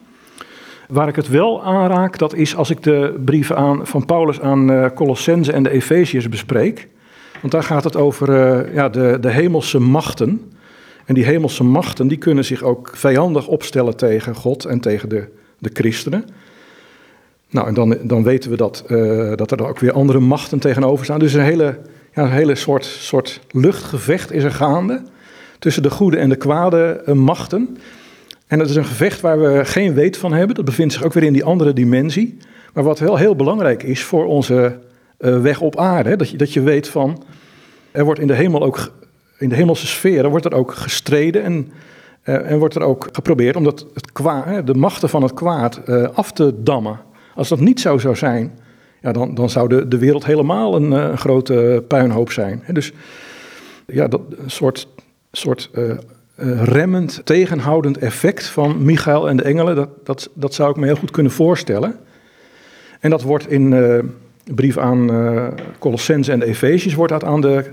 [0.87, 4.71] Waar ik het wel aanraak, dat is als ik de brieven aan, van Paulus aan
[4.71, 6.87] uh, Colossense en de Efeziërs bespreek.
[7.41, 10.51] Want daar gaat het over uh, ja, de, de hemelse machten.
[11.05, 15.27] En die hemelse machten die kunnen zich ook vijandig opstellen tegen God en tegen de,
[15.57, 16.25] de christenen.
[17.55, 21.05] Nou, en dan, dan weten we dat, uh, dat er ook weer andere machten tegenover
[21.05, 21.19] staan.
[21.19, 21.77] Dus een hele,
[22.13, 25.01] ja, hele soort, soort luchtgevecht is er gaande
[25.59, 27.77] tussen de goede en de kwade uh, machten.
[28.47, 30.55] En dat is een gevecht waar we geen weet van hebben.
[30.55, 32.37] Dat bevindt zich ook weer in die andere dimensie.
[32.73, 34.79] Maar wat wel heel belangrijk is voor onze
[35.19, 36.15] uh, weg op aarde.
[36.15, 37.23] Dat, je, dat je weet van,
[37.91, 38.91] er wordt in de hemel ook,
[39.37, 41.71] in de hemelse sfeer, wordt er ook gestreden en,
[42.21, 45.81] en wordt er ook geprobeerd om dat het kwaad, de machten van het kwaad
[46.13, 46.99] af te dammen.
[47.35, 48.59] Als dat niet zo zou zijn,
[49.01, 52.63] ja, dan, dan zou de, de wereld helemaal een, eh, een grote puinhoop zijn.
[52.71, 52.93] Dus
[53.87, 54.87] ja, dat een soort,
[55.31, 55.91] soort uh,
[56.63, 60.95] remmend, tegenhoudend effect van Michael en de engelen, dat, dat, dat zou ik me heel
[60.95, 61.95] goed kunnen voorstellen.
[62.99, 64.09] En dat wordt in de
[64.55, 65.09] brief aan
[65.79, 67.63] Colossense en de wordt dat aan de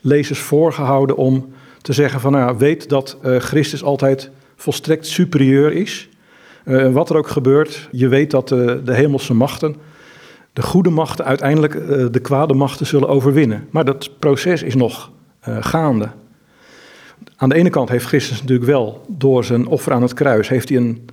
[0.00, 1.52] lezers voorgehouden om
[1.82, 6.08] te zeggen van, nou, weet dat Christus altijd volstrekt superieur is.
[6.64, 9.76] Uh, wat er ook gebeurt, je weet dat de, de hemelse machten,
[10.52, 13.66] de goede machten, uiteindelijk uh, de kwade machten zullen overwinnen.
[13.70, 15.10] Maar dat proces is nog
[15.44, 16.08] gaande.
[17.36, 20.68] Aan de ene kant heeft Christus natuurlijk wel door zijn offer aan het kruis, heeft
[20.68, 21.08] hij een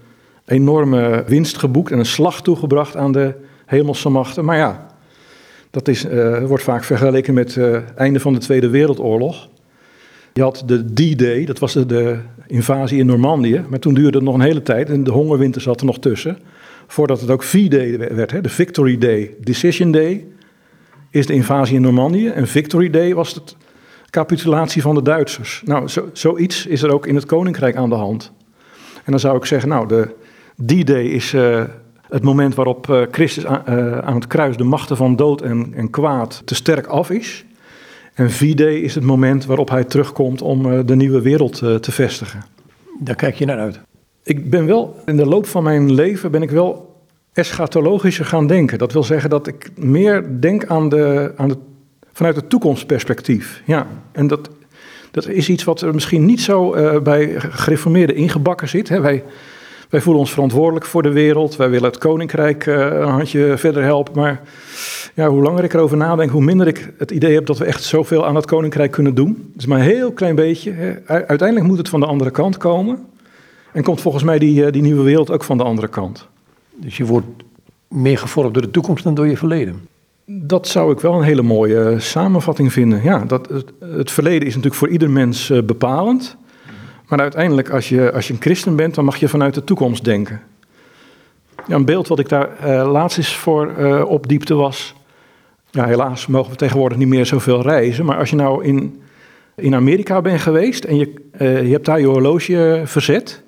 [0.45, 3.34] enorme winst geboekt en een slag toegebracht aan de
[3.66, 4.45] hemelse machten.
[4.45, 4.88] Maar ja,
[5.72, 6.06] dat is,
[6.47, 9.50] wordt vaak vergeleken met het einde van de Tweede Wereldoorlog.
[10.34, 12.20] Je had de D-Day, dat was de,
[12.50, 13.66] invasie in Normandië.
[13.70, 16.38] Maar toen duurde het nog een hele tijd en de hongerwinter zat er nog tussen.
[16.88, 19.36] Voordat het ook V-Day werd, hè, de Victory Day.
[19.39, 20.26] Decision Day
[21.10, 22.28] is de invasie in Normandië.
[22.28, 23.41] En Victory Day was de
[24.10, 25.62] capitulatie van de Duitsers.
[25.66, 28.32] Nou, zo, zoiets is er ook in het Koninkrijk aan de hand.
[28.95, 30.10] En dan zou ik zeggen, nou, de
[30.66, 31.64] D-Day is uh,
[32.02, 35.74] het moment waarop uh, Christus aan, uh, aan, het kruis de machten van dood en,
[35.76, 37.45] en kwaad te sterk af is.
[38.20, 41.91] En V-Day is het moment waarop hij terugkomt om uh, de nieuwe wereld uh, te
[41.91, 42.43] vestigen.
[42.99, 43.80] Daar kijk je naar uit.
[44.24, 46.95] Ik ben wel, in de loop van mijn leven ben ik wel
[47.34, 48.78] eschatologischer gaan denken.
[48.78, 51.57] Dat wil zeggen dat ik meer denk aan de, aan de,
[52.13, 53.61] vanuit het toekomstperspectief.
[53.65, 54.49] Ja, en dat,
[55.11, 58.89] dat is iets wat er misschien niet zo uh, bij gereformeerden ingebakken zit.
[58.89, 59.01] Hè.
[59.01, 59.24] Wij,
[59.90, 61.56] wij voelen ons verantwoordelijk voor de wereld.
[61.56, 64.14] Wij willen het koninkrijk een handje verder helpen.
[64.16, 64.42] Maar
[65.14, 67.84] ja, hoe langer ik erover nadenk, hoe minder ik het idee heb dat we echt
[67.84, 69.50] zoveel aan het koninkrijk kunnen doen.
[69.52, 70.72] Het is maar een heel klein beetje.
[70.72, 70.94] Hè.
[71.06, 73.06] Uiteindelijk moet het van de andere kant komen.
[73.72, 76.28] En komt volgens mij die, eh, die nieuwe wereld ook van de andere kant.
[76.76, 77.28] Dus je wordt
[77.88, 79.88] meer gevormd door de toekomst dan door je verleden?
[80.26, 83.04] Dat zou ik wel een hele mooie eh, samenvatting vinden.
[83.04, 86.38] Ja, dat, het, het verleden is natuurlijk voor ieder mens bepalend.
[87.10, 90.03] Maar uiteindelijk, als je, als je een christen bent, dan mag je vanuit de toekomst
[90.03, 90.41] denken.
[91.68, 94.95] Ja, een beeld wat ik daar uh, laatst eens voor uh, opdiepte was
[95.72, 98.05] ja, helaas mogen we tegenwoordig niet meer zoveel reizen.
[98.05, 99.01] Maar als je nou in,
[99.55, 103.41] in Amerika bent geweest en je, uh, je hebt daar je horloge verzet.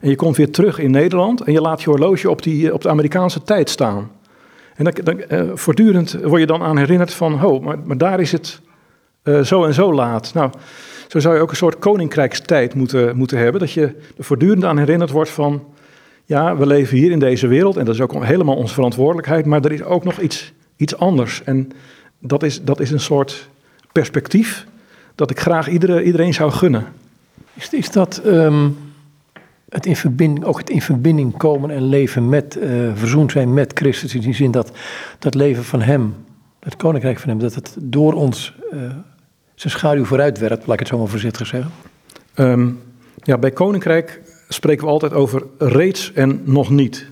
[0.00, 2.82] En je komt weer terug in Nederland en je laat je horloge op, die, op
[2.82, 4.10] de Amerikaanse tijd staan.
[4.74, 5.22] En dan, dan
[5.58, 8.60] voortdurend word je dan aan herinnerd van, oh, maar, maar daar is het
[9.42, 10.34] zo en zo laat.
[10.34, 10.50] Nou,
[11.12, 13.60] zo zou je ook een soort koninkrijkstijd moeten, moeten hebben.
[13.60, 13.82] Dat je
[14.16, 15.64] er voortdurend aan herinnerd wordt van,
[16.24, 19.46] ja, we leven hier in deze wereld en dat is ook helemaal onze verantwoordelijkheid.
[19.46, 21.44] Maar er is ook nog iets iets anders.
[21.44, 21.70] En
[22.18, 23.48] dat is, dat is een soort
[23.92, 24.66] perspectief
[25.14, 26.86] dat ik graag iedere, iedereen zou gunnen.
[27.54, 28.78] Is, is dat um,
[29.68, 33.72] het in verbinding, ook het in verbinding komen en leven met, uh, verzoend zijn met
[33.74, 34.72] Christus, in die zin dat
[35.18, 36.14] dat leven van Hem
[36.62, 38.80] het koninkrijk van hem, dat het door ons uh,
[39.62, 41.70] zijn schaduw vooruit werpt, laat ik het zo maar voorzichtig zeggen?
[42.36, 42.80] Um,
[43.22, 47.06] ja, bij koninkrijk spreken we altijd over reeds en nog niet.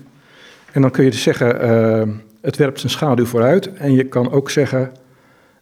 [0.71, 3.73] En dan kun je dus zeggen, uh, het werpt zijn schaduw vooruit.
[3.73, 4.91] En je kan ook zeggen,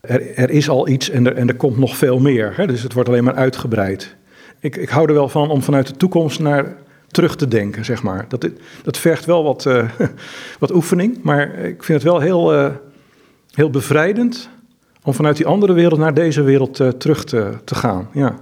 [0.02, 2.54] er, er is al iets en er, en er komt nog veel meer.
[2.56, 2.68] Hè?
[2.68, 4.16] Dus het wordt alleen maar uitgebreid.
[4.60, 6.76] Ik, ik hou er wel van om vanuit de toekomst naar
[7.08, 8.26] terug te denken, zeg maar.
[8.28, 8.50] Dat,
[8.84, 9.90] dat vergt wel wat, uh,
[10.60, 12.72] wat oefening, maar ik vind het wel heel, uh,
[13.52, 14.50] heel bevrijdend
[15.04, 18.08] om vanuit die andere wereld naar deze wereld uh, terug te, te gaan.
[18.14, 18.36] Ja.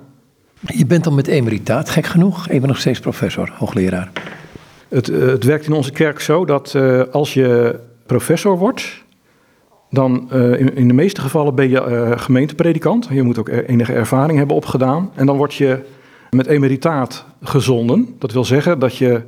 [0.59, 2.47] Je bent dan met emeritaat, gek genoeg.
[2.47, 4.11] Ik ben nog steeds professor, hoogleraar.
[4.87, 6.75] Het, het werkt in onze kerk zo dat
[7.11, 9.03] als je professor wordt,
[9.89, 13.07] dan in, in, de meeste gevallen ben je gemeentepredikant.
[13.11, 15.11] Je moet ook enige ervaring hebben opgedaan.
[15.15, 15.79] En dan word je
[16.29, 18.15] met emeritaat gezonden.
[18.19, 19.21] Dat wil zeggen dat je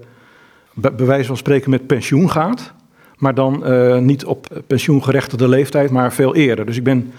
[0.73, 2.73] bij wijze van spreken met pensioen gaat.
[3.19, 6.65] Maar dan uh, niet op pensioengerechtigde leeftijd, maar veel eerder.
[6.65, 7.11] Dus ik ben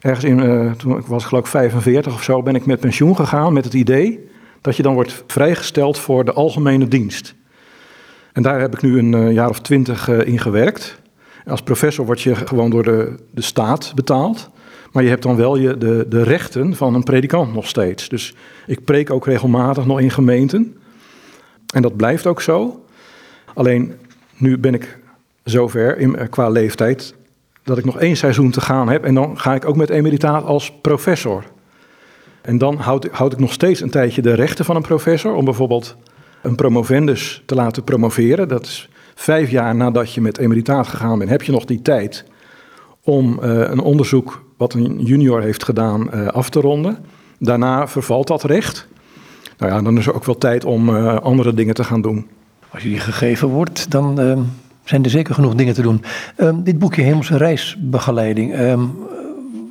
[0.00, 3.16] ergens in, uh, toen ik was geloof ik 45 of zo, ben ik met pensioen
[3.16, 4.28] gegaan met het idee
[4.60, 7.34] dat je dan wordt vrijgesteld voor de algemene dienst.
[8.32, 11.00] En daar heb ik nu een uh, jaar of twintig in gewerkt.
[11.46, 14.50] Als professor word je gewoon door de, de staat betaald.
[14.92, 18.08] Maar je hebt dan wel je, de, de rechten van een predikant nog steeds.
[18.08, 18.34] Dus
[18.66, 20.76] ik preek ook regelmatig nog in gemeenten.
[21.74, 22.84] En dat blijft ook zo.
[23.54, 23.94] Alleen
[24.36, 24.98] nu ben ik
[25.46, 27.14] zover in, eh, qua leeftijd
[27.62, 29.04] dat ik nog één seizoen te gaan heb.
[29.04, 31.44] En dan ga ik ook met emeritaat als professor.
[32.42, 35.34] En dan houd, houd ik nog steeds een tijdje de rechten van een professor.
[35.34, 35.96] Om bijvoorbeeld
[36.42, 38.48] een promovendus te laten promoveren.
[38.48, 42.24] Dat is vijf jaar nadat je met emeritaat gegaan bent, heb je nog die tijd
[43.02, 46.98] om uh, een onderzoek wat een junior heeft gedaan uh, af te ronden.
[47.38, 48.86] Daarna vervalt dat recht.
[49.58, 52.26] Nou ja, dan is er ook wel tijd om andere dingen te gaan doen.
[52.70, 54.38] Als je gegeven wordt, dan uh,
[54.88, 56.02] zijn er zeker genoeg dingen te doen.
[56.36, 58.80] Ehm, dit boekje Hemelse Reisbegeleiding, ehm,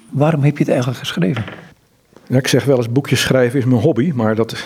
[0.09, 1.43] waarom heb je het eigenlijk geschreven?
[2.27, 4.63] Ja, ik zeg wel eens, boekjes schrijven is mijn hobby, maar dat...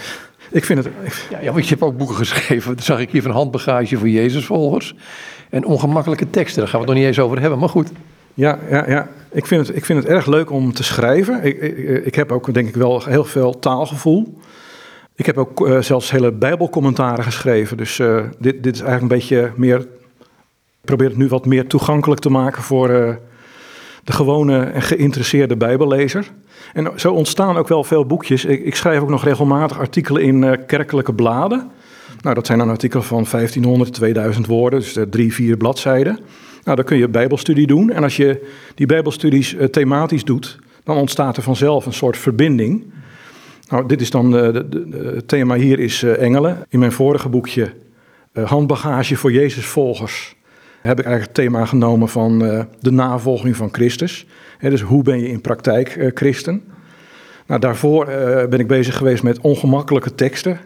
[0.51, 0.93] Ik vind het...
[1.29, 2.75] Ja, ja, want je hebt ook boeken geschreven.
[2.75, 4.95] Dat zag ik hier van handbagage voor Jezusvolgers.
[5.49, 7.91] En ongemakkelijke teksten, daar gaan we het nog niet eens over hebben, maar goed.
[8.33, 9.07] Ja, ja, ja.
[9.31, 11.43] Ik, vind het, ik vind het erg leuk om te schrijven.
[11.43, 14.37] Ik, ik, ik heb ook denk ik wel heel veel taalgevoel.
[15.15, 17.77] Ik heb ook uh, zelfs hele bijbelcommentaren geschreven.
[17.77, 19.87] Dus uh, dit, dit is eigenlijk een beetje meer...
[20.81, 23.15] Ik probeer het nu wat meer toegankelijk te maken voor uh,
[24.03, 26.31] de gewone en geïnteresseerde bijbellezer.
[26.73, 28.45] En zo ontstaan ook wel veel boekjes.
[28.45, 31.71] Ik, ik schrijf ook nog regelmatig artikelen in kerkelijke bladen.
[32.21, 36.19] Nou, dat zijn dan artikelen van 1500, 2000 woorden, dus drie, vier bladzijden.
[36.63, 37.91] Nou, dan kun je bijbelstudie doen.
[37.91, 42.93] En als je die bijbelstudies uh, thematisch doet, dan ontstaat er vanzelf een soort verbinding.
[43.69, 44.53] Nou, dit is dan, uh,
[44.93, 46.65] het thema hier is uh, engelen.
[46.69, 47.73] In mijn vorige boekje,
[48.33, 50.35] handbagage voor Jezusvolgers,
[50.81, 52.39] heb ik eigenlijk het thema genomen van
[52.79, 54.25] de navolging van Christus.
[54.59, 56.63] Dus hoe ben je in praktijk christen?
[57.47, 58.05] Nou, daarvoor
[58.49, 60.59] ben ik bezig geweest met ongemakkelijke teksten.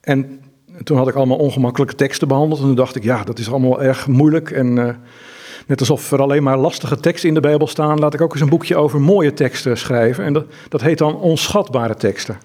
[0.00, 0.40] En
[0.84, 2.60] toen had ik allemaal ongemakkelijke teksten behandeld.
[2.60, 4.50] En toen dacht ik, ja, dat is allemaal erg moeilijk.
[4.50, 4.74] En
[5.66, 8.40] net alsof er alleen maar lastige teksten in de Bijbel staan, laat ik ook eens
[8.40, 10.24] een boekje over mooie teksten schrijven.
[10.24, 12.38] En dat, dat heet dan onschatbare teksten.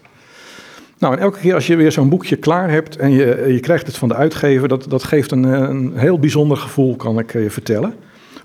[0.98, 3.88] Nou, en elke keer als je weer zo'n boekje klaar hebt en je, je krijgt
[3.88, 7.50] het van de uitgever, dat, dat geeft een, een heel bijzonder gevoel, kan ik je
[7.50, 7.94] vertellen.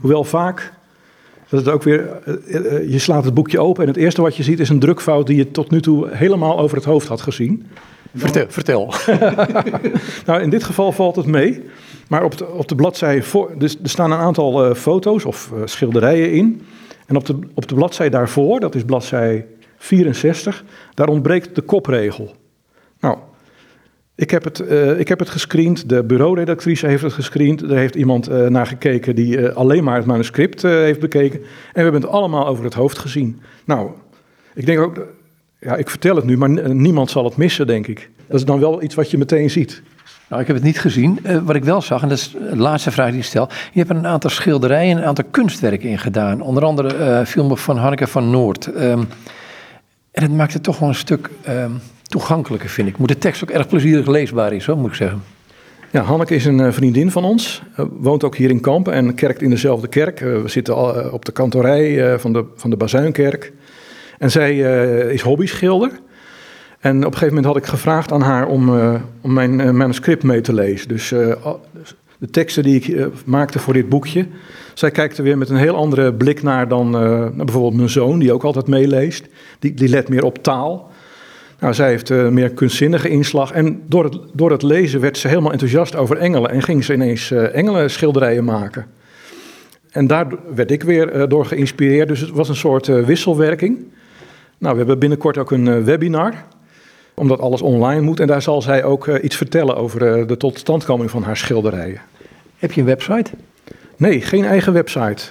[0.00, 0.72] Hoewel vaak
[1.48, 4.42] dat het ook weer, eh, je slaat het boekje open en het eerste wat je
[4.42, 7.66] ziet is een drukfout die je tot nu toe helemaal over het hoofd had gezien.
[8.14, 8.46] Vertel.
[8.48, 8.94] vertel.
[10.26, 11.62] nou, in dit geval valt het mee.
[12.08, 15.50] Maar op de, op de bladzij, voor, dus er staan een aantal uh, foto's of
[15.54, 16.62] uh, schilderijen in.
[17.06, 19.46] En op de, op de bladzij daarvoor, dat is bladzij
[19.78, 20.64] 64,
[20.94, 22.34] daar ontbreekt de kopregel.
[23.00, 23.18] Nou,
[24.14, 27.62] ik heb het, uh, ik heb het gescreend, de bureauredactrice heeft het gescreend.
[27.62, 31.38] Er heeft iemand naar gekeken die alleen maar het manuscript heeft bekeken.
[31.40, 33.40] En we hebben het allemaal over het hoofd gezien.
[33.64, 33.90] Nou,
[34.54, 35.06] ik denk ook,
[35.60, 38.10] ja, ik vertel het nu, maar niemand zal het missen, denk ik.
[38.26, 39.82] Dat is dan wel iets wat je meteen ziet.
[40.28, 41.18] Nou, ik heb het niet gezien.
[41.44, 43.48] Wat ik wel zag, en dat is de laatste vraag die ik stel.
[43.72, 46.40] Je hebt een aantal schilderijen en een aantal kunstwerken in gedaan.
[46.40, 48.66] Onder andere uh, filmen van Hanneke van Noord.
[48.66, 49.08] Um,
[50.18, 52.98] en het maakt het toch wel een stuk um, toegankelijker, vind ik.
[52.98, 55.22] Moet de tekst ook erg plezierig leesbaar is, hoor, moet ik zeggen.
[55.90, 57.62] Ja, Hanneke is een vriendin van ons.
[57.76, 60.18] Uh, woont ook hier in Kampen en kerkt in dezelfde kerk.
[60.18, 63.52] we zitten al, op de kantorij van de, van de Bazuinkerk.
[64.18, 64.58] En zij
[65.12, 65.90] is hobbyschilder.
[66.78, 68.70] En op een gegeven moment had ik gevraagd aan haar om,
[69.20, 70.88] om mijn manuscript mee te lezen.
[70.88, 71.14] Dus
[72.18, 74.26] de teksten die ik maakte voor dit boekje.
[74.74, 76.90] Zij kijkt er weer met een heel andere blik naar dan
[77.36, 79.26] bijvoorbeeld mijn zoon, die ook altijd meeleest.
[79.58, 80.90] Die, die let meer op taal.
[81.60, 83.52] Nou, zij heeft uh, meer kunstzinnige inslag.
[83.52, 86.50] En door het, door het lezen werd ze helemaal enthousiast over engelen.
[86.50, 88.86] En ging ze ineens uh, engelenschilderijen maken.
[89.90, 92.08] En daar werd ik weer door geïnspireerd.
[92.08, 93.78] Dus het was een soort wisselwerking.
[94.58, 96.34] Nou, we hebben binnenkort ook een webinar,
[97.18, 98.20] omdat alles online moet.
[98.20, 102.00] En daar zal zij ook iets vertellen over de totstandkoming van haar schilderijen.
[102.56, 103.30] Heb je een website?
[103.96, 105.24] Nee, geen eigen website.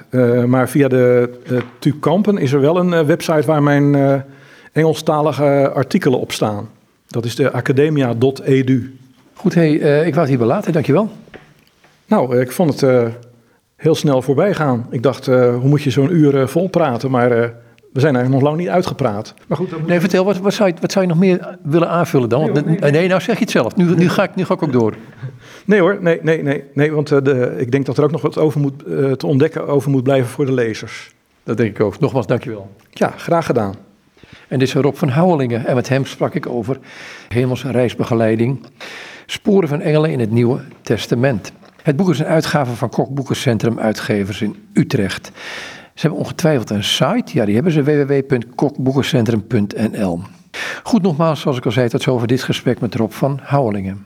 [0.48, 4.24] maar via de uh, TU Kampen is er wel een website waar mijn
[4.72, 6.70] Engelstalige artikelen op staan.
[7.08, 8.98] Dat is de academia.edu.
[9.34, 9.74] Goed, hey,
[10.06, 11.10] ik was hier wel later, dankjewel.
[12.06, 13.12] Nou, ik vond het
[13.78, 14.88] heel snel voorbij gaan.
[14.90, 17.12] Ik dacht, uh, hoe moet je zo'n uur uh, vol praten?
[17.12, 17.46] Maar uh,
[17.98, 19.34] we zijn eigenlijk nog lang niet uitgepraat.
[19.48, 22.30] Maar goed, nee, vertel, wat, wat, zou je, wat zou je nog meer willen aanvullen
[22.30, 22.52] dan?
[22.52, 23.76] Nee, nee, nou zeg je het zelf.
[23.76, 24.94] Nu, nu, ga, ik, nu ga ik ook door.
[25.66, 28.38] Nee hoor, nee, nee, nee, nee want de, ik denk dat er ook nog wat
[28.38, 28.80] over moet,
[29.20, 31.12] te ontdekken over moet blijven voor de lezers.
[31.44, 32.00] Dat denk ik ook.
[32.00, 32.70] Nogmaals, dankjewel.
[32.90, 33.76] Ja, graag gedaan.
[34.48, 35.66] En dit is Rob van Houwelingen.
[35.66, 36.80] En met hem sprak ik over
[37.28, 38.66] hemelse reisbegeleiding.
[39.26, 41.52] Sporen van engelen in het Nieuwe Testament.
[41.84, 45.32] Het boek is een uitgave van Kokboekencentrum Uitgevers in Utrecht.
[45.98, 47.32] Ze hebben ongetwijfeld een site.
[47.34, 50.22] Ja, die hebben ze www.kokboekencentrum.nl.
[50.84, 54.06] Goed, nogmaals, zoals ik al zei, tot zover dit gesprek met Rob van Houwelingen.